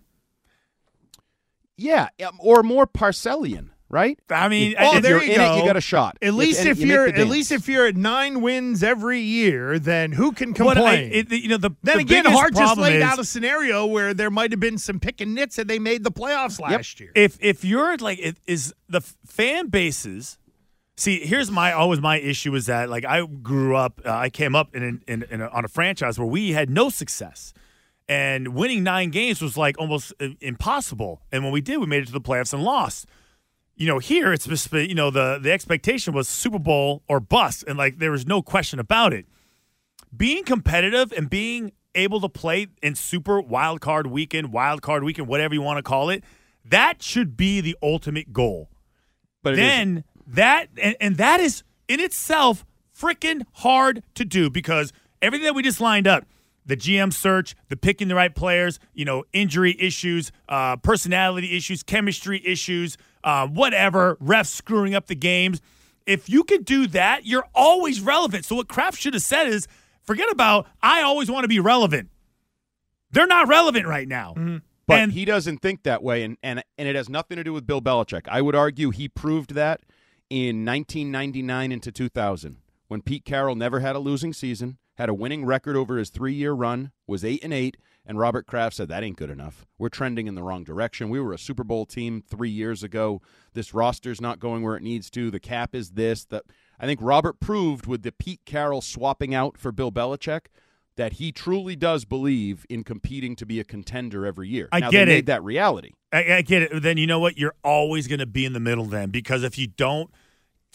yeah, 1.78 2.10
um, 2.28 2.38
or 2.39 2.62
more 2.63 2.86
Parcellian, 2.86 3.72
right? 3.89 4.19
I 4.29 4.48
mean, 4.50 4.75
Oh, 4.79 4.98
if 4.98 5.03
there 5.03 5.22
you 5.24 5.36
go. 5.36 5.53
it, 5.55 5.58
you 5.60 5.65
got 5.65 5.75
a 5.77 5.81
shot. 5.81 6.17
At 6.22 6.34
least 6.36 6.65
if 6.65 6.79
you 6.79 6.86
make 6.88 6.93
you're 6.96 7.08
at 7.08 7.27
least 7.27 7.51
if 7.51 7.67
you're 7.67 7.88
at 7.88 7.96
nine 7.96 8.41
wins 8.41 8.84
every 8.84 9.19
year, 9.22 9.79
then 9.79 10.12
who 10.12 10.31
can 10.31 10.53
what 10.53 10.77
I- 10.77 10.81
complain? 10.98 11.12
it- 11.12 11.31
you 11.31 11.50
know 11.50 11.58
the 11.58 11.72
then 11.84 11.98
the 11.98 12.03
again, 12.03 12.25
Hart 12.25 12.53
just 12.53 12.77
laid 12.77 12.98
is, 12.98 13.03
out 13.03 13.17
a 13.19 13.25
scenario 13.25 13.86
where 13.86 14.13
there 14.13 14.29
might 14.29 14.51
have 14.51 14.60
been 14.60 14.77
some 14.77 15.00
pick 15.00 15.22
and 15.22 15.34
nits 15.36 15.58
and 15.58 15.69
they 15.69 15.79
made 15.79 16.03
the 16.03 16.12
playoffs 16.12 16.60
last 16.60 17.00
year. 17.00 17.12
if 17.15 17.38
if 17.41 17.63
you're 17.65 17.98
like 17.98 18.19
it 18.19 18.38
is 18.48 18.74
the 18.88 19.01
fan 19.25 19.67
bases 19.69 20.38
see 20.98 21.19
here's 21.25 21.50
my 21.50 21.72
always 21.72 22.00
my 22.01 22.19
issue 22.19 22.53
is 22.55 22.65
that 22.65 22.89
like 22.89 23.05
i 23.05 23.25
grew 23.25 23.75
up 23.75 24.01
uh, 24.05 24.12
i 24.12 24.29
came 24.29 24.53
up 24.53 24.75
in, 24.75 25.01
in, 25.08 25.24
in 25.31 25.41
a, 25.41 25.48
on 25.48 25.63
a 25.63 25.67
franchise 25.69 26.19
where 26.19 26.27
we 26.27 26.51
had 26.51 26.69
no 26.69 26.89
success 26.89 27.53
and 28.10 28.50
winning 28.50 28.84
nine 28.84 29.10
games 29.10 29.41
was 29.41 29.55
like 29.55 29.77
almost 29.79 30.12
uh, 30.19 30.27
impossible 30.41 31.22
and 31.31 31.43
when 31.43 31.53
we 31.53 31.62
did 31.62 31.77
we 31.77 31.86
made 31.86 32.03
it 32.03 32.08
to 32.08 32.12
the 32.12 32.19
playoffs 32.22 32.53
and 32.53 32.63
lost 32.63 33.08
you 33.79 33.88
know 33.88 33.98
here 33.98 34.31
it's 34.31 34.45
just 34.45 34.71
you 34.71 34.93
know 34.93 35.09
the 35.09 35.39
the 35.41 35.51
expectation 35.51 36.13
was 36.13 36.27
super 36.27 36.59
bowl 36.59 37.01
or 37.07 37.19
bust 37.19 37.63
and 37.67 37.77
like 37.77 37.98
there 37.98 38.12
was 38.12 38.27
no 38.27 38.43
question 38.43 38.77
about 38.77 39.13
it. 39.13 39.25
Being 40.15 40.43
competitive 40.43 41.12
and 41.12 41.29
being 41.29 41.71
able 41.95 42.19
to 42.21 42.29
play 42.29 42.67
in 42.84 42.93
super 42.93 43.41
wild 43.41 43.82
card 43.82 44.08
weekend 44.08 44.54
wild 44.54 44.82
card 44.82 45.04
weekend 45.04 45.27
whatever 45.27 45.56
you 45.56 45.62
want 45.62 45.77
to 45.77 45.84
call 45.84 46.10
it 46.12 46.23
that 46.65 47.01
should 47.01 47.36
be 47.36 47.62
the 47.62 47.75
ultimate 47.82 48.32
goal. 48.32 48.69
But 49.41 49.56
then 49.56 50.04
that 50.27 50.67
and, 50.80 50.95
and 50.99 51.17
that 51.17 51.39
is 51.39 51.63
in 51.88 51.99
itself 51.99 52.65
freaking 52.95 53.43
hard 53.54 54.04
to 54.15 54.25
do 54.25 54.49
because 54.49 54.91
everything 55.21 55.45
that 55.45 55.56
we 55.56 55.63
just 55.63 55.80
lined 55.80 56.06
up 56.06 56.25
the 56.65 56.77
GM 56.77 57.12
search, 57.12 57.56
the 57.69 57.75
picking 57.75 58.10
the 58.10 58.15
right 58.15 58.36
players, 58.36 58.80
you 58.93 59.04
know, 59.04 59.23
injury 59.34 59.75
issues, 59.80 60.32
uh, 60.49 60.75
personality 60.77 61.58
issues, 61.58 61.82
chemistry 61.82 62.45
issues, 62.45 62.95
uh, 63.23 63.47
whatever, 63.47 64.15
refs 64.17 64.47
screwing 64.47 64.95
up 64.95 65.08
the 65.08 65.15
games. 65.15 65.62
If 66.05 66.29
you 66.29 66.43
can 66.43 66.63
do 66.63 66.88
that, 66.88 67.25
you're 67.25 67.45
always 67.53 68.01
relevant. 68.01 68.45
So 68.45 68.55
what 68.55 68.67
Kraft 68.67 68.99
should 68.99 69.13
have 69.13 69.23
said 69.23 69.47
is, 69.47 69.67
forget 70.01 70.32
about 70.32 70.67
I 70.82 71.01
always 71.03 71.29
want 71.29 71.43
to 71.43 71.47
be 71.47 71.60
relevant. 71.60 72.10
They're 73.12 73.27
not 73.27 73.47
relevant 73.47 73.88
right 73.88 74.08
now. 74.08 74.34
But 74.88 75.01
and 75.01 75.13
he 75.13 75.23
doesn't 75.23 75.60
think 75.60 75.84
that 75.84 76.01
way, 76.01 76.23
and, 76.23 76.36
and 76.41 76.63
and 76.79 76.88
it 76.88 76.95
has 76.95 77.10
nothing 77.10 77.38
to 77.38 77.43
do 77.43 77.53
with 77.53 77.67
Bill 77.67 77.79
Belichick. 77.79 78.27
I 78.27 78.41
would 78.41 78.55
argue 78.55 78.89
he 78.89 79.08
proved 79.08 79.53
that 79.53 79.82
in 80.32 80.65
1999 80.65 81.71
into 81.71 81.91
2000, 81.91 82.58
when 82.88 83.03
Pete 83.03 83.23
Carroll 83.23 83.55
never 83.55 83.82
had 83.82 83.95
a 83.95 83.99
losing 83.99 84.34
season, 84.34 84.79
had 84.95 85.08
a 85.08 85.13
winning 85.13 85.45
record 85.45 85.75
over 85.75 85.97
his 85.97 86.10
three-year 86.10 86.53
run, 86.53 86.91
was 87.05 87.23
eight 87.23 87.43
and 87.43 87.53
eight, 87.53 87.77
and 88.10 88.17
Robert 88.17 88.48
Kraft 88.48 88.76
said 88.76 88.89
that 88.89 89.04
ain't 89.04 89.17
good 89.17 89.30
enough. 89.30 89.67
We're 89.78 89.89
trending 89.89 90.26
in 90.26 90.34
the 90.34 90.41
wrong 90.41 90.63
direction. 90.63 91.12
We 91.12 91.19
were 91.19 91.32
a 91.32 91.38
Super 91.38 91.63
Bowl 91.63 91.86
team 91.86 92.24
three 92.28 92.50
years 92.50 92.82
ago. 92.82 93.22
This 93.54 93.72
roster's 93.72 94.19
not 94.19 94.39
going 94.39 94.63
where 94.63 94.76
it 94.76 94.82
needs 94.82 95.12
to. 95.12 95.30
The 95.30 95.39
cap 95.39 95.76
is 95.76 95.91
this. 95.91 96.26
That 96.26 96.45
I 96.80 96.88
think 96.88 97.00
Robert 97.04 97.39
proved 97.39 97.86
with 97.86 98.02
the 98.02 98.12
Pete 98.12 98.41
Carroll 98.45 98.82
swapping 98.82 99.36
out 99.36 99.60
for 99.60 99.72
Bill 99.72 99.91
Belichick 99.91 100.48
that 100.95 101.13
he 101.13 101.32
truly 101.32 101.76
does 101.76 102.04
believe 102.04 102.65
in 102.67 102.84
competing 102.84 103.36
to 103.36 103.45
be 103.45 103.60
a 103.60 103.63
contender 103.63 104.26
every 104.26 104.50
year. 104.50 104.69
I 104.72 104.80
now, 104.80 104.89
get 104.89 105.06
they 105.06 105.12
it. 105.12 105.15
Made 105.17 105.26
that 105.28 105.43
reality. 105.43 105.91
I, 106.12 106.34
I 106.34 106.41
get 106.41 106.63
it. 106.63 106.82
Then 106.82 106.98
you 106.98 107.06
know 107.06 107.19
what? 107.19 107.38
You're 107.38 107.56
always 107.63 108.08
going 108.08 108.19
to 108.19 108.26
be 108.26 108.43
in 108.43 108.54
the 108.54 108.60
middle 108.60 108.86
then 108.86 109.12
because 109.12 109.43
if 109.43 109.60
you 109.60 109.67
don't, 109.67 110.10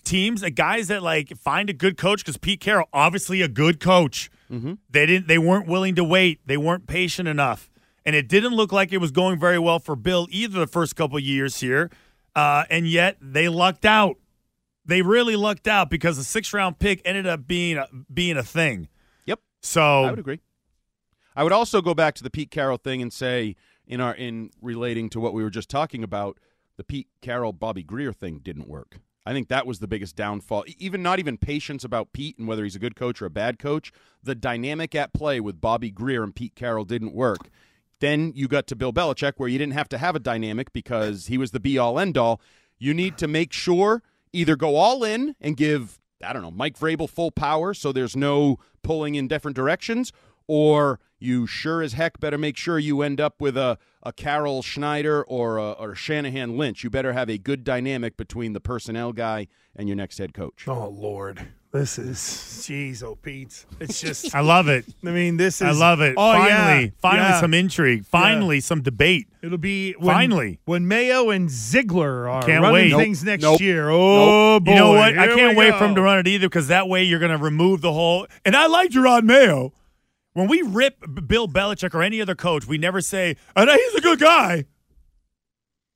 teams, 0.05 0.43
the 0.43 0.51
guys 0.51 0.89
that 0.89 1.03
like 1.03 1.37
find 1.37 1.71
a 1.71 1.73
good 1.73 1.97
coach, 1.97 2.21
because 2.21 2.37
Pete 2.37 2.61
Carroll, 2.61 2.89
obviously 2.93 3.43
a 3.43 3.49
good 3.49 3.81
coach, 3.81 4.31
they 4.91 5.07
didn't, 5.07 5.27
they 5.27 5.39
weren't 5.39 5.67
willing 5.67 5.95
to 5.97 6.05
wait, 6.05 6.41
they 6.47 6.57
weren't 6.57 6.87
patient 6.87 7.29
enough, 7.29 7.69
and 8.05 8.15
it 8.15 8.29
didn't 8.29 8.55
look 8.55 8.73
like 8.73 8.93
it 8.93 8.99
was 8.99 9.11
going 9.11 9.39
very 9.39 9.59
well 9.59 9.79
for 9.79 9.97
Bill 9.97 10.29
either 10.31 10.61
the 10.61 10.67
first 10.67 10.95
couple 10.97 11.19
years 11.19 11.61
here, 11.61 11.91
uh, 12.37 12.65
and 12.71 12.87
yet 12.87 13.17
they 13.21 13.49
lucked 13.49 13.85
out. 13.85 14.17
They 14.87 15.01
really 15.03 15.35
lucked 15.35 15.67
out 15.67 15.89
because 15.89 16.19
the 16.19 16.25
sixth 16.25 16.53
round 16.53 16.79
pick 16.79 17.01
ended 17.05 17.27
up 17.27 17.47
being 17.47 17.79
a, 17.79 17.89
being 18.13 18.37
a 18.37 18.43
thing. 18.43 18.89
Yep. 19.25 19.41
So 19.63 20.05
I 20.05 20.11
would 20.11 20.19
agree. 20.19 20.41
I 21.35 21.43
would 21.43 21.53
also 21.53 21.81
go 21.81 21.95
back 21.95 22.15
to 22.17 22.23
the 22.23 22.31
Pete 22.31 22.51
Carroll 22.51 22.77
thing 22.77 23.01
and 23.01 23.13
say, 23.13 23.57
in 23.87 24.01
our 24.01 24.15
in 24.15 24.51
relating 24.61 25.09
to 25.11 25.21
what 25.21 25.35
we 25.35 25.43
were 25.43 25.51
just 25.51 25.69
talking 25.69 26.05
about, 26.05 26.39
the 26.77 26.85
Pete 26.85 27.09
Carroll 27.23 27.53
Bobby 27.53 27.83
Grier 27.83 28.13
thing 28.13 28.41
didn't 28.43 28.69
work. 28.69 28.99
I 29.27 29.33
think 29.33 29.49
that 29.49 29.67
was 29.67 29.79
the 29.79 29.89
biggest 29.89 30.17
downfall. 30.17 30.65
Even 30.79 31.03
not 31.03 31.19
even 31.19 31.39
patience 31.39 31.83
about 31.85 32.13
Pete 32.13 32.39
and 32.39 32.47
whether 32.47 32.63
he's 32.63 32.77
a 32.77 32.81
good 32.81 32.97
coach 32.97 33.23
or 33.23 33.27
a 33.27 33.31
bad 33.31 33.59
coach. 33.59 33.91
The 34.23 34.35
dynamic 34.35 34.95
at 34.95 35.15
play 35.15 35.41
with 35.41 35.61
Bobby 35.61 35.91
Grier 35.91 36.23
and 36.23 36.35
Pete 36.35 36.55
Carroll 36.55 36.85
didn't 36.85 37.15
work. 37.15 37.49
Then 38.01 38.33
you 38.35 38.49
got 38.49 38.67
to 38.67 38.77
Bill 38.77 38.93
Belichick, 38.93 39.35
where 39.39 39.49
you 39.49 39.59
didn't 39.59 39.73
have 39.73 39.89
to 39.91 39.99
have 39.99 40.15
a 40.15 40.21
dynamic 40.21 40.73
because 40.73 41.27
he 41.29 41.39
was 41.39 41.53
the 41.53 41.61
be 41.61 41.79
all 41.79 41.99
end 41.99 42.19
all. 42.19 42.41
You 42.79 42.93
need 42.93 43.17
to 43.19 43.29
make 43.29 43.53
sure 43.53 44.03
either 44.33 44.57
go 44.57 44.77
all 44.77 45.05
in 45.05 45.37
and 45.41 45.57
give 45.57 46.01
I 46.23 46.33
don't 46.33 46.43
know 46.43 46.51
Mike 46.51 46.79
Vrabel 46.79 47.09
full 47.09 47.31
power, 47.31 47.75
so 47.75 47.93
there's 47.93 48.17
no 48.17 48.59
pulling 48.83 49.15
in 49.15 49.29
different 49.29 49.57
directions, 49.57 50.13
or 50.47 51.01
you 51.19 51.47
sure 51.47 51.81
as 51.83 51.95
heck 51.95 52.21
better 52.21 52.37
make 52.37 52.57
sure 52.57 52.79
you 52.79 53.01
end 53.03 53.21
up 53.21 53.41
with 53.41 53.57
a, 53.57 53.79
a 54.03 54.13
Carroll 54.13 54.63
Schneider 54.63 55.23
or 55.25 55.57
a, 55.57 55.73
or 55.73 55.95
Shanahan 55.95 56.59
Lynch. 56.59 56.85
You 56.85 56.91
better 56.91 57.13
have 57.13 57.31
a 57.31 57.39
good 57.39 57.65
dynamic 57.65 58.17
between 58.17 58.53
the 58.53 58.61
personnel 58.61 59.13
guy 59.13 59.47
and 59.75 59.89
your 59.89 59.97
next 59.97 60.19
head 60.19 60.35
coach. 60.35 60.69
Oh 60.69 60.89
Lord, 60.89 61.47
this 61.73 61.99
is 61.99 62.19
jeez, 62.19 63.03
oh 63.03 63.17
Pete. 63.17 63.65
It's 63.81 64.01
just. 64.01 64.35
I 64.35 64.41
love 64.41 64.69
it. 64.69 64.85
I 65.05 65.11
mean, 65.11 65.39
this 65.39 65.63
is. 65.63 65.69
I 65.69 65.71
love 65.73 66.01
it. 66.01 66.15
Oh 66.17 66.33
finally, 66.33 66.85
yeah, 66.85 66.91
finally, 67.01 67.29
yeah. 67.31 67.41
some 67.41 67.55
intrigue. 67.55 68.05
Finally, 68.07 68.61
some 68.61 68.83
debate. 68.83 69.29
It'll 69.43 69.59
be 69.59 69.93
when, 69.93 70.15
Finally. 70.15 70.61
when 70.67 70.87
Mayo 70.87 71.31
and 71.31 71.51
Ziegler 71.51 72.29
are 72.29 72.43
Can't 72.43 72.63
running 72.63 72.75
wait. 72.75 72.91
Nope. 72.91 73.01
things 73.01 73.25
next 73.25 73.43
Nope. 73.43 73.61
year. 73.61 73.89
Oh 73.91 74.61
boy, 74.61 74.73
you 74.73 74.77
know 74.77 74.93
what? 74.93 75.19
I 75.19 75.29
can't 75.29 75.57
wait 75.57 75.71
go. 75.71 75.79
for 75.79 75.87
him 75.87 75.95
to 75.95 76.03
run 76.03 76.19
it 76.19 76.29
either 76.29 76.49
because 76.49 76.69
that 76.69 76.89
way 76.89 77.03
you're 77.03 77.19
going 77.19 77.37
to 77.37 77.43
remove 77.43 77.81
the 77.81 77.93
whole. 77.93 78.27
And 78.45 78.55
I 78.55 78.67
like 78.67 78.91
Jerod 78.91 79.23
Mayo. 79.25 79.73
When 80.35 80.49
we 80.49 80.63
rip 80.63 80.99
Bill 81.27 81.49
Belichick 81.49 81.95
or 81.95 82.03
any 82.03 82.21
other 82.21 82.35
coach, 82.35 82.67
we 82.67 82.77
never 82.79 83.01
say, 83.01 83.37
"Oh, 83.57 83.65
no, 83.65 83.73
he's 83.73 83.95
a 83.95 84.01
good 84.01 84.19
guy." 84.21 84.67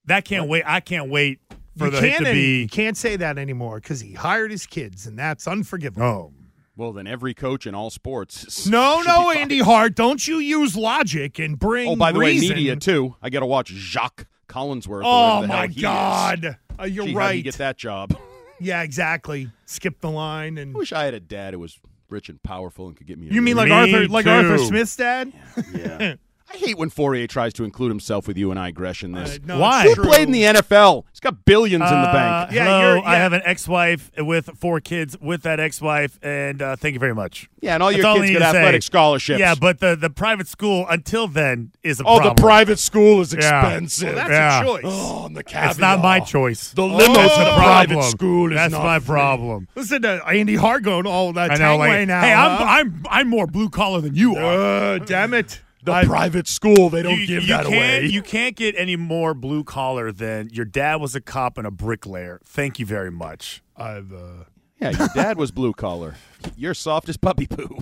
That 0.07 0.25
can't 0.25 0.49
wait. 0.49 0.63
I 0.67 0.81
can't 0.81 1.11
wait 1.11 1.41
for 1.77 1.87
You 1.87 1.91
the 1.91 2.01
can't, 2.01 2.25
to 2.25 2.33
be. 2.33 2.63
you 2.63 2.69
can't 2.69 2.97
say 2.97 3.17
that 3.17 3.37
anymore 3.39 3.81
because 3.81 4.01
he 4.01 4.15
hired 4.15 4.51
his 4.51 4.67
kids, 4.67 5.07
and 5.07 5.19
that's 5.19 5.47
unforgivable. 5.47 6.03
Oh, 6.07 6.33
Well, 6.77 6.93
then 6.93 7.07
every 7.07 7.35
coach 7.35 7.67
in 7.67 7.75
all 7.75 7.91
sports. 7.91 8.67
No, 8.67 9.03
no. 9.03 9.31
Andy 9.31 9.59
Hart. 9.59 9.95
Don't 9.97 10.27
you 10.27 10.39
use 10.39 10.77
logic 10.77 11.39
and 11.39 11.59
bring. 11.59 11.89
Oh, 11.91 11.97
by 11.97 12.13
the 12.13 12.21
reason. 12.21 12.51
way, 12.51 12.55
media 12.55 12.77
too. 12.77 13.17
I 13.21 13.31
got 13.31 13.41
to 13.41 13.47
watch 13.47 13.69
Jac 13.75 14.27
Collinsworth. 14.49 15.03
Oh 15.05 15.47
my 15.47 15.57
hell 15.57 15.67
he 15.69 15.75
is. 15.77 15.83
God, 15.83 16.59
uh, 16.81 16.85
you're 16.85 17.07
Gee, 17.07 17.15
right. 17.15 17.25
How'd 17.27 17.35
he 17.35 17.43
get 17.43 17.55
that 17.57 17.77
job? 17.77 18.17
Yeah, 18.61 18.83
exactly. 18.83 19.53
Skip 19.67 20.01
the 20.01 20.11
line 20.11 20.59
and. 20.59 20.75
I 20.75 20.79
wish 20.79 20.93
I 20.93 21.05
had 21.05 21.15
a 21.15 21.21
dad 21.21 21.55
who 21.55 21.61
was 21.61 21.79
rich 22.11 22.29
and 22.29 22.43
powerful 22.43 22.89
and 22.89 22.97
could 22.97 23.07
get 23.07 23.19
me. 23.19 23.29
a 23.29 23.33
You 23.33 23.43
mean 23.43 23.57
like 23.57 23.69
Me 23.69 23.75
Arthur, 23.75 24.09
like 24.09 24.25
too. 24.25 24.31
Arthur 24.31 24.59
Smith's 24.59 24.97
dad? 24.97 25.33
Yeah. 25.75 26.15
I 26.51 26.57
hate 26.57 26.79
when 26.79 26.89
Fauria 26.91 27.29
tries 27.29 27.53
to 27.55 27.65
include 27.65 27.91
himself 27.91 28.27
with 28.27 28.39
you 28.39 28.51
and 28.51 28.59
I, 28.59 28.71
Gresh, 28.71 29.05
in 29.05 29.13
this. 29.13 29.37
Uh, 29.37 29.39
no, 29.45 29.59
Why? 29.59 29.85
it's 29.87 29.97
Who 29.97 30.03
played 30.05 30.29
in 30.29 30.33
the 30.33 30.45
NFL? 30.45 31.05
He's 31.13 31.21
got 31.21 31.45
billions 31.45 31.83
in 31.83 31.89
the 31.91 32.09
Uh, 32.09 32.13
bank. 32.13 32.53
Yeah, 32.53 32.65
hello, 32.65 32.95
you're- 32.95 33.03
I 33.05 33.17
have 33.17 33.35
an 33.35 33.43
ex-wife 33.45 34.11
with 34.17 34.49
four 34.59 34.81
kids 34.81 35.15
with 35.21 35.43
that 35.43 35.61
ex-wife, 35.61 36.19
and 36.23 36.63
uh, 36.63 36.77
thank 36.77 36.95
you 36.95 37.01
very 37.01 37.15
much. 37.15 37.51
Yeah, 37.61 37.75
and 37.75 37.83
all 37.83 37.91
That's 37.91 37.99
your 37.99 38.07
all 38.07 38.15
I 38.15 38.19
kids 38.21 38.29
need 38.31 38.39
get 38.39 38.47
to 38.47 38.53
say. 38.53 38.59
athletic 38.61 38.83
scholarships. 38.83 39.41
Yeah, 39.41 39.55
but 39.61 39.81
the, 39.81 39.95
the 39.95 40.09
private 40.09 40.49
school 40.49 40.87
until 40.89 41.29
then 41.29 41.73
is 41.83 42.01
a 42.01 42.05
problem. 42.05 42.17
oh, 42.17 42.19
problem. 42.21 42.37
the 42.37 42.43
private 42.43 42.79
school 42.79 43.21
is 43.21 43.35
Yeah. 43.35 43.61
expensive. 43.67 44.15
That's 44.15 44.31
Yeah. 44.31 44.61
a 44.61 44.65
choice. 44.65 44.83
oh, 44.87 45.27
and 45.27 45.37
the 45.37 45.45
caviar. 45.45 45.71
It's 45.71 45.79
not 45.79 46.01
my 46.01 46.21
choice. 46.21 46.71
The 46.73 46.83
limo 46.83 46.99
That's 47.15 47.35
to 47.35 47.41
the 47.41 47.45
the 47.45 47.57
private 47.57 47.89
problem. 47.93 48.11
school 48.11 48.53
is 48.53 48.57
That's 48.57 48.73
not 48.73 48.85
my 48.85 48.99
free. 49.01 49.07
problem. 49.15 49.69
Listen 49.75 50.01
to 50.03 50.27
Andy 50.27 50.55
Hart 50.57 50.83
going 50.83 51.07
all 51.07 51.33
that 51.35 51.51
I 51.51 51.55
know, 51.57 51.77
Tangway 51.79 51.99
like, 52.01 52.09
now. 52.09 52.21
hey, 52.23 52.33
huh? 52.33 52.57
I'm 52.61 52.69
I'm 52.69 53.07
I'm 53.11 53.29
more 53.29 53.47
blue 53.47 53.69
collar 53.69 54.01
than 54.01 54.15
you 54.15 54.37
are. 54.37 54.95
Uh, 54.95 54.99
damn 55.01 55.35
it. 55.35 55.61
The 55.85 55.93
I- 55.93 56.05
private 56.05 56.49
school, 56.49 56.91
they 56.91 57.03
don't 57.03 57.19
you, 57.21 57.27
give 57.27 57.43
you 57.43 57.49
that 57.49 57.67
away. 57.67 58.07
You 58.07 58.23
can't 58.23 58.57
get 58.57 58.75
any 58.77 58.97
more 58.97 59.33
blue 59.35 59.63
collar 59.65 60.11
than 60.13 60.51
your 60.51 60.65
dad 60.65 60.97
was 60.97 61.15
a 61.15 61.21
cop 61.21 61.57
and 61.57 61.67
a 61.67 61.71
bricklayer. 61.71 62.41
Thank 62.45 62.79
you 62.79 62.87
very 62.87 63.11
much. 63.13 63.63
I've, 63.77 64.13
uh, 64.13 64.45
yeah, 64.81 64.91
your 64.91 65.09
dad 65.15 65.37
was 65.39 65.51
blue 65.53 65.73
collar. 65.73 66.17
You're 66.57 66.75
soft 66.75 67.09
as 67.09 67.17
puppy 67.17 67.47
poo. 67.47 67.79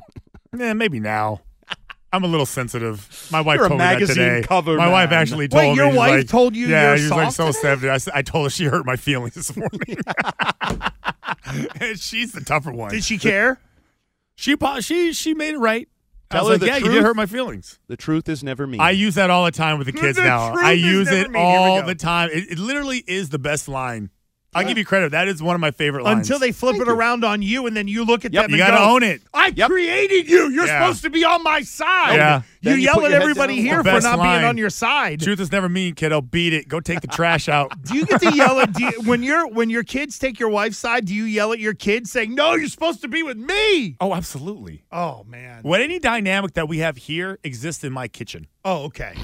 Yeah, 0.56 0.72
maybe 0.74 1.00
now. 1.00 1.40
I'm 2.12 2.22
a 2.24 2.28
little 2.28 2.46
sensitive. 2.46 3.28
My 3.32 3.40
wife 3.40 3.56
You're 3.56 3.66
a 3.66 3.68
told 3.68 3.80
me 3.80 3.84
that 3.86 3.98
today. 4.06 4.42
cover 4.46 4.76
My 4.76 4.88
wife 4.88 5.10
actually 5.10 5.48
told 5.48 5.62
me. 5.62 5.68
Wait, 5.70 5.76
me. 5.76 5.76
your 5.84 5.92
wife 5.94 6.10
like- 6.20 6.28
told 6.28 6.54
you 6.56 6.66
Yeah, 6.68 6.90
you're 6.90 6.98
she 6.98 7.02
was 7.04 7.10
like 7.10 7.24
soft 7.32 7.36
so 7.36 7.46
today? 7.48 7.58
seventy. 7.60 7.88
I, 7.90 7.94
s- 7.96 8.08
I 8.14 8.22
told 8.22 8.44
her 8.46 8.50
she 8.50 8.64
hurt 8.64 8.86
my 8.86 8.96
feelings 8.96 9.34
this 9.34 9.54
morning. 9.56 9.96
and 11.80 11.98
she's 11.98 12.32
the 12.32 12.40
tougher 12.40 12.72
one. 12.72 12.90
did 12.90 13.04
she 13.04 13.18
care? 13.18 13.58
She 14.36 14.56
po- 14.56 14.80
she 14.80 15.12
she 15.12 15.34
made 15.34 15.54
it 15.54 15.58
right. 15.58 15.88
I 16.30 16.34
Tell 16.36 16.44
was 16.44 16.48
her 16.48 16.52
like, 16.54 16.60
the 16.60 16.66
yeah, 16.66 16.76
you 16.86 16.92
did 16.94 17.02
hurt 17.04 17.14
my 17.16 17.26
feelings. 17.26 17.78
The 17.86 17.96
truth 17.96 18.28
is 18.28 18.42
never 18.42 18.66
mean. 18.66 18.80
I 18.80 18.90
use 18.90 19.14
that 19.14 19.30
all 19.30 19.44
the 19.44 19.52
time 19.52 19.78
with 19.78 19.86
the 19.86 19.92
kids 19.92 20.18
The 20.18 20.24
now. 20.24 20.52
truth 20.52 20.64
I 20.64 20.72
use 20.72 21.08
it. 21.10 21.34
All 21.36 21.82
the 21.84 21.94
time. 21.94 22.30
It, 22.32 22.52
it 22.52 22.58
literally 22.58 23.04
is 23.06 23.28
the 23.30 23.38
best 23.38 23.68
line. 23.68 24.10
I'll 24.56 24.66
give 24.66 24.78
you 24.78 24.84
credit. 24.84 25.12
That 25.12 25.28
is 25.28 25.42
one 25.42 25.54
of 25.54 25.60
my 25.60 25.70
favorite 25.70 26.02
lines. 26.04 26.28
Until 26.28 26.38
they 26.38 26.52
flip 26.52 26.76
it 26.80 26.88
around 26.88 27.24
on 27.24 27.42
you, 27.42 27.66
and 27.66 27.76
then 27.76 27.86
you 27.88 28.04
look 28.04 28.24
at 28.24 28.32
Yep, 28.32 28.42
them 28.44 28.50
you 28.56 28.62
and 28.62 28.70
got 28.72 28.78
to 28.78 28.84
go, 28.84 28.90
own 28.94 29.02
it. 29.02 29.22
I 29.34 29.52
Yep. 29.54 29.68
created 29.70 30.28
you. 30.30 30.50
You're 30.50 30.66
Yeah. 30.66 30.80
supposed 30.80 31.02
to 31.04 31.10
be 31.10 31.24
on 31.24 31.42
my 31.42 31.60
side. 31.62 32.16
Yeah. 32.16 32.36
You 32.60 32.70
Then 32.72 32.78
you 32.80 32.84
yell 32.86 32.94
put 32.96 33.12
at 33.12 33.20
everybody 33.22 33.60
here 33.60 33.84
for 33.84 34.00
not 34.00 34.18
line. 34.18 34.38
being 34.38 34.48
on 34.48 34.56
your 34.58 34.70
side. 34.70 35.20
Truth 35.20 35.38
is 35.40 35.52
never 35.52 35.68
mean, 35.68 35.94
kiddo. 35.94 36.20
Beat 36.20 36.52
it. 36.52 36.66
Go 36.68 36.80
take 36.80 37.00
the 37.00 37.06
trash 37.06 37.48
out. 37.48 37.70
Do 37.84 37.94
you 37.96 38.06
get 38.06 38.20
to 38.22 38.32
yell 38.34 38.58
at 38.58 38.72
do 38.72 38.82
you, 38.84 39.02
when 39.04 39.22
you're 39.22 39.46
when 39.46 39.70
your 39.70 39.84
kids 39.84 40.18
take 40.18 40.40
your 40.40 40.48
wife's 40.48 40.78
side? 40.78 41.04
Do 41.06 41.14
you 41.14 41.24
yell 41.24 41.52
at 41.52 41.60
your 41.60 41.74
kids 41.74 42.10
saying, 42.10 42.34
"No, 42.34 42.54
you're 42.54 42.68
supposed 42.68 43.02
to 43.02 43.08
be 43.08 43.22
with 43.22 43.36
me"? 43.36 43.96
Oh, 44.00 44.14
absolutely. 44.14 44.82
Oh 44.90 45.24
man. 45.28 45.60
What 45.62 45.80
any 45.80 45.98
dynamic 45.98 46.54
that 46.54 46.68
we 46.68 46.78
have 46.78 46.96
here 46.96 47.38
exists 47.44 47.84
in 47.84 47.92
my 47.92 48.08
kitchen. 48.08 48.46
Oh, 48.64 48.84
okay. 48.84 49.14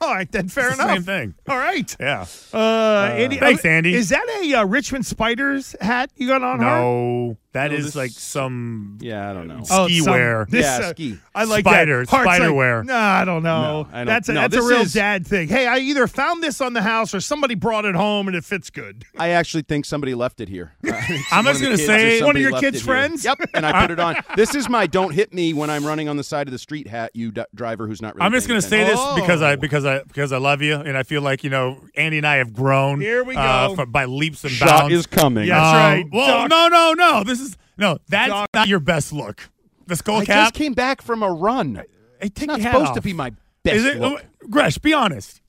All 0.02 0.14
right, 0.14 0.30
then 0.32 0.48
fair 0.48 0.72
enough. 0.72 0.88
Same 0.88 1.02
thing. 1.02 1.34
All 1.46 1.58
right. 1.58 1.94
Yeah. 2.00 2.24
Uh, 2.54 3.12
Andy, 3.14 3.36
thanks, 3.36 3.64
uh, 3.64 3.68
Andy. 3.68 3.94
Is 3.94 4.08
that 4.08 4.26
a 4.42 4.54
uh, 4.54 4.64
Richmond 4.64 5.04
Spiders 5.04 5.76
hat 5.80 6.10
you 6.16 6.26
got 6.26 6.42
on? 6.42 6.60
No, 6.60 7.36
that 7.52 7.70
No, 7.70 7.76
is 7.78 7.86
this- 7.86 7.96
like 7.96 8.10
some 8.12 8.98
yeah, 9.00 9.28
I 9.28 9.32
don't 9.32 9.48
know. 9.48 9.62
Oh, 9.70 9.86
ski 9.86 10.00
some- 10.00 10.12
wear. 10.12 10.46
This, 10.48 10.64
Yeah, 10.64 10.86
uh, 10.86 10.90
ski. 10.90 11.18
I 11.34 11.44
like 11.44 11.64
Spider- 11.64 12.00
that. 12.04 12.08
Hart's 12.10 12.24
spider 12.24 12.46
like, 12.48 12.54
wear. 12.56 12.84
No, 12.84 12.94
I 12.96 13.24
don't 13.24 13.42
know. 13.42 13.82
No, 13.82 13.88
I 13.92 13.98
don't- 13.98 14.06
that's 14.06 14.28
a, 14.28 14.32
no, 14.34 14.40
that's 14.42 14.56
a 14.56 14.62
real 14.62 14.82
is- 14.82 14.92
dad 14.92 15.26
thing. 15.26 15.48
Hey, 15.48 15.66
I 15.66 15.78
either 15.78 16.06
found 16.06 16.42
this 16.42 16.60
on 16.60 16.72
the 16.74 16.82
house 16.82 17.14
or 17.14 17.20
somebody 17.20 17.54
brought 17.54 17.84
it 17.84 17.94
home 17.94 18.28
and 18.28 18.36
it 18.36 18.44
fits 18.44 18.70
good. 18.70 19.04
I 19.18 19.30
actually 19.30 19.62
think 19.62 19.84
somebody 19.84 20.14
left 20.14 20.40
it 20.40 20.48
here. 20.48 20.72
I 20.84 20.90
think 21.00 21.24
I'm 21.32 21.44
just 21.44 21.62
gonna 21.62 21.76
say- 21.76 22.22
One 22.22 22.36
of 22.36 22.42
your 22.42 22.52
kids' 22.60 22.78
it 22.78 22.84
here. 22.84 22.94
friends? 22.94 23.24
Yep, 23.24 23.38
and 23.54 23.66
I 23.66 23.82
put 23.82 23.90
it 23.90 24.00
on. 24.00 24.16
This 24.36 24.54
is 24.54 24.68
my 24.68 24.86
"Don't 24.86 25.12
hit 25.12 25.34
me 25.34 25.52
when 25.52 25.70
I'm 25.70 25.84
running 25.84 26.08
on 26.08 26.16
the 26.16 26.24
side 26.24 26.46
of 26.46 26.52
the 26.52 26.58
street" 26.58 26.86
hat. 26.86 27.10
You 27.14 27.30
d- 27.32 27.42
driver 27.54 27.86
who's 27.86 28.00
not 28.00 28.14
really. 28.14 28.26
I'm 28.26 28.32
just 28.32 28.46
gonna 28.48 28.62
say 28.62 28.84
this 28.84 28.96
Oh. 28.98 29.16
because 29.20 29.42
I 29.42 29.56
because 29.56 29.84
I 29.84 30.02
because 30.04 30.32
I 30.32 30.38
love 30.38 30.62
you 30.62 30.74
and 30.76 30.96
I 30.96 31.02
feel 31.02 31.20
like 31.22 31.42
you 31.44 31.50
know 31.50 31.78
Andy 31.96 32.18
and 32.18 32.26
I 32.26 32.36
have 32.36 32.52
grown. 32.52 33.00
Here 33.00 33.24
we 33.24 33.34
uh, 33.36 33.68
go. 33.68 33.74
for- 33.76 33.86
by 33.86 34.04
leaps 34.04 34.44
and 34.44 34.52
Shot 34.52 34.68
bounds. 34.82 34.94
is 34.94 35.06
coming. 35.06 35.46
Yeah. 35.46 35.58
That's 35.60 35.74
right. 35.74 36.04
Well, 36.12 36.48
no, 36.48 36.68
no, 36.68 36.92
no. 36.94 37.24
This 37.24 37.39
is 37.39 37.39
no. 37.80 37.98
That's 38.08 38.28
Doc. 38.30 38.48
not 38.54 38.68
your 38.68 38.78
best 38.80 39.12
look. 39.12 39.48
The 39.86 39.96
skull 39.96 40.18
I 40.18 40.24
cap. 40.24 40.36
just 40.46 40.54
came 40.54 40.74
back 40.74 41.02
from 41.02 41.22
a 41.24 41.30
run. 41.32 41.74
Hey, 41.74 41.84
It's 42.28 42.40
not 42.46 42.58
your 42.60 42.68
hat 42.70 42.78
supposed 42.78 42.94
to 42.94 43.00
be 43.02 43.12
my 43.12 43.30
best 43.64 43.76
Is 43.76 43.84
it? 43.86 43.98
look. 43.98 44.24
Gresh, 44.48 44.78
be 44.78 44.92
honest. 44.92 45.40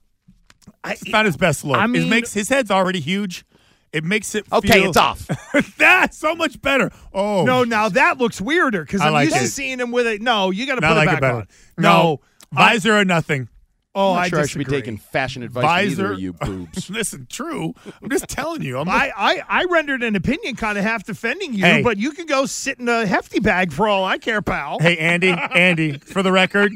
I, 0.82 0.92
It's 0.92 1.06
not 1.08 1.26
his 1.26 1.36
best 1.36 1.64
look. 1.64 1.76
I 1.76 1.84
it 1.84 2.08
makes 2.08 2.32
his 2.34 2.48
head's 2.48 2.70
already 2.70 2.98
huge. 3.00 3.44
It 3.92 4.04
makes 4.04 4.34
it 4.34 4.46
Okay, 4.50 4.80
feel- 4.80 4.88
it's 4.88 4.96
off. 4.96 5.28
That's 5.78 6.16
so 6.16 6.34
much 6.34 6.60
better. 6.62 6.90
Oh 7.12 7.44
no, 7.44 7.62
now 7.62 7.88
that 7.90 8.16
looks 8.18 8.40
weirder 8.40 8.82
because 8.84 9.00
I 9.02 9.08
I'm 9.08 9.12
like 9.12 9.26
used 9.28 9.36
to 9.38 9.46
seeing 9.48 9.78
him 9.78 9.92
with 9.92 10.06
it. 10.06 10.22
No, 10.22 10.50
you 10.50 10.66
got 10.66 10.76
to 10.76 10.80
put 10.80 10.96
like 10.96 11.08
it 11.08 11.12
it 11.12 11.14
back 11.14 11.20
better. 11.20 11.36
on. 11.36 11.46
No, 11.78 12.20
visor 12.52 12.96
or 12.98 13.04
nothing. 13.04 13.48
Oh, 13.94 14.12
I 14.12 14.28
sure 14.28 14.40
I 14.40 14.46
should 14.46 14.58
be 14.58 14.64
taking 14.64 14.96
fashion 14.98 15.42
advice 15.42 15.94
from 15.94 16.04
either 16.06 16.12
you 16.14 16.32
boobs. 16.40 16.90
Listen, 16.90 17.26
true. 17.28 17.74
I'm 18.02 18.10
just 18.10 18.28
telling 18.28 18.62
you. 18.62 18.78
I'm 18.78 18.88
I, 18.88 19.12
I, 19.16 19.42
I 19.48 19.64
rendered 19.64 20.02
an 20.02 20.16
opinion 20.16 20.56
kind 20.56 20.78
of 20.78 20.84
half 20.84 21.04
defending 21.04 21.52
you, 21.54 21.64
Hey. 21.64 21.82
but 21.82 21.96
you 21.98 22.12
can 22.12 22.26
go 22.26 22.46
sit 22.46 22.78
in 22.78 22.88
a 22.88 23.06
hefty 23.06 23.40
bag 23.40 23.72
for 23.72 23.88
all 23.88 24.04
I 24.04 24.18
care, 24.18 24.42
pal. 24.42 24.78
Hey, 24.80 24.96
Andy, 24.98 25.30
Andy, 25.30 25.98
for 25.98 26.22
the 26.22 26.32
record, 26.32 26.72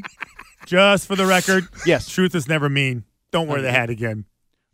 just 0.65 1.07
for 1.07 1.15
the 1.15 1.25
record, 1.25 1.67
Yes. 1.85 2.09
truth 2.09 2.35
is 2.35 2.47
never 2.47 2.69
mean. 2.69 3.03
Don't 3.31 3.47
wear 3.47 3.61
the 3.61 3.71
hat 3.71 3.89
again. 3.89 4.25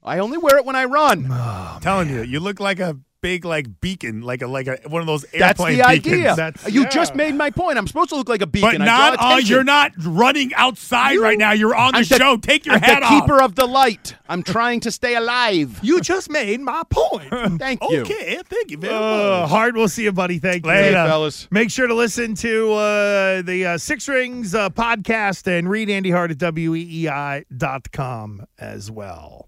I 0.03 0.19
only 0.19 0.37
wear 0.37 0.57
it 0.57 0.65
when 0.65 0.75
I 0.75 0.85
run. 0.85 1.31
I'm 1.31 1.81
telling 1.81 2.11
oh, 2.11 2.15
you, 2.15 2.21
you 2.23 2.39
look 2.39 2.59
like 2.59 2.79
a 2.79 2.97
big 3.23 3.45
like 3.45 3.79
beacon, 3.81 4.21
like 4.21 4.41
a 4.43 4.47
like 4.47 4.67
a 4.67 4.77
one 4.87 5.01
of 5.01 5.07
those 5.07 5.23
airplane. 5.33 5.39
That's 5.39 5.59
the 5.59 5.65
beacons. 5.75 5.89
idea. 6.19 6.35
That's- 6.35 6.71
you 6.71 6.83
yeah. 6.83 6.89
just 6.89 7.15
made 7.15 7.33
my 7.35 7.49
point. 7.49 7.77
I'm 7.79 7.87
supposed 7.87 8.09
to 8.09 8.15
look 8.15 8.29
like 8.29 8.41
a 8.43 8.47
beacon. 8.47 8.77
But 8.79 8.85
not 8.85 9.17
draw 9.17 9.31
on. 9.37 9.45
You're 9.45 9.63
not 9.63 9.93
running 9.97 10.53
outside 10.55 11.17
right 11.17 11.37
now. 11.39 11.53
You're 11.53 11.73
on 11.73 11.93
the, 11.93 11.99
the- 12.03 12.17
show. 12.17 12.35
Take 12.37 12.65
your 12.67 12.75
I'm 12.75 12.81
hat 12.81 12.99
the 12.99 13.05
off. 13.07 13.23
keeper 13.23 13.41
of 13.41 13.55
the 13.55 13.65
light. 13.65 14.15
I'm 14.27 14.43
trying 14.43 14.81
to 14.81 14.91
stay 14.91 15.15
alive. 15.15 15.79
You 15.81 16.01
just 16.01 16.29
made 16.29 16.59
my 16.59 16.83
point. 16.89 17.29
Thank 17.59 17.81
you. 17.89 18.01
Okay, 18.01 18.41
thank 18.49 18.71
you 18.71 18.77
very 18.77 18.93
Uh, 18.93 18.99
much. 19.41 19.49
Hart. 19.49 19.73
We'll 19.75 19.87
see 19.87 20.03
you, 20.03 20.11
buddy. 20.11 20.37
Thank 20.39 20.65
you. 20.65 20.71
Later. 20.71 20.87
Hey, 20.87 20.93
fellas. 21.07 21.47
Make 21.49 21.71
sure 21.71 21.87
to 21.87 21.93
listen 21.93 22.35
to 22.35 22.73
uh, 22.73 23.41
the 23.41 23.65
uh, 23.65 23.77
Six 23.77 24.09
Rings 24.09 24.53
uh, 24.53 24.69
podcast 24.69 25.47
and 25.47 25.69
read 25.69 25.89
Andy 25.89 26.11
Hart 26.11 26.31
at 26.31 26.37
weei.com 26.39 28.45
as 28.59 28.91
well. 28.91 29.47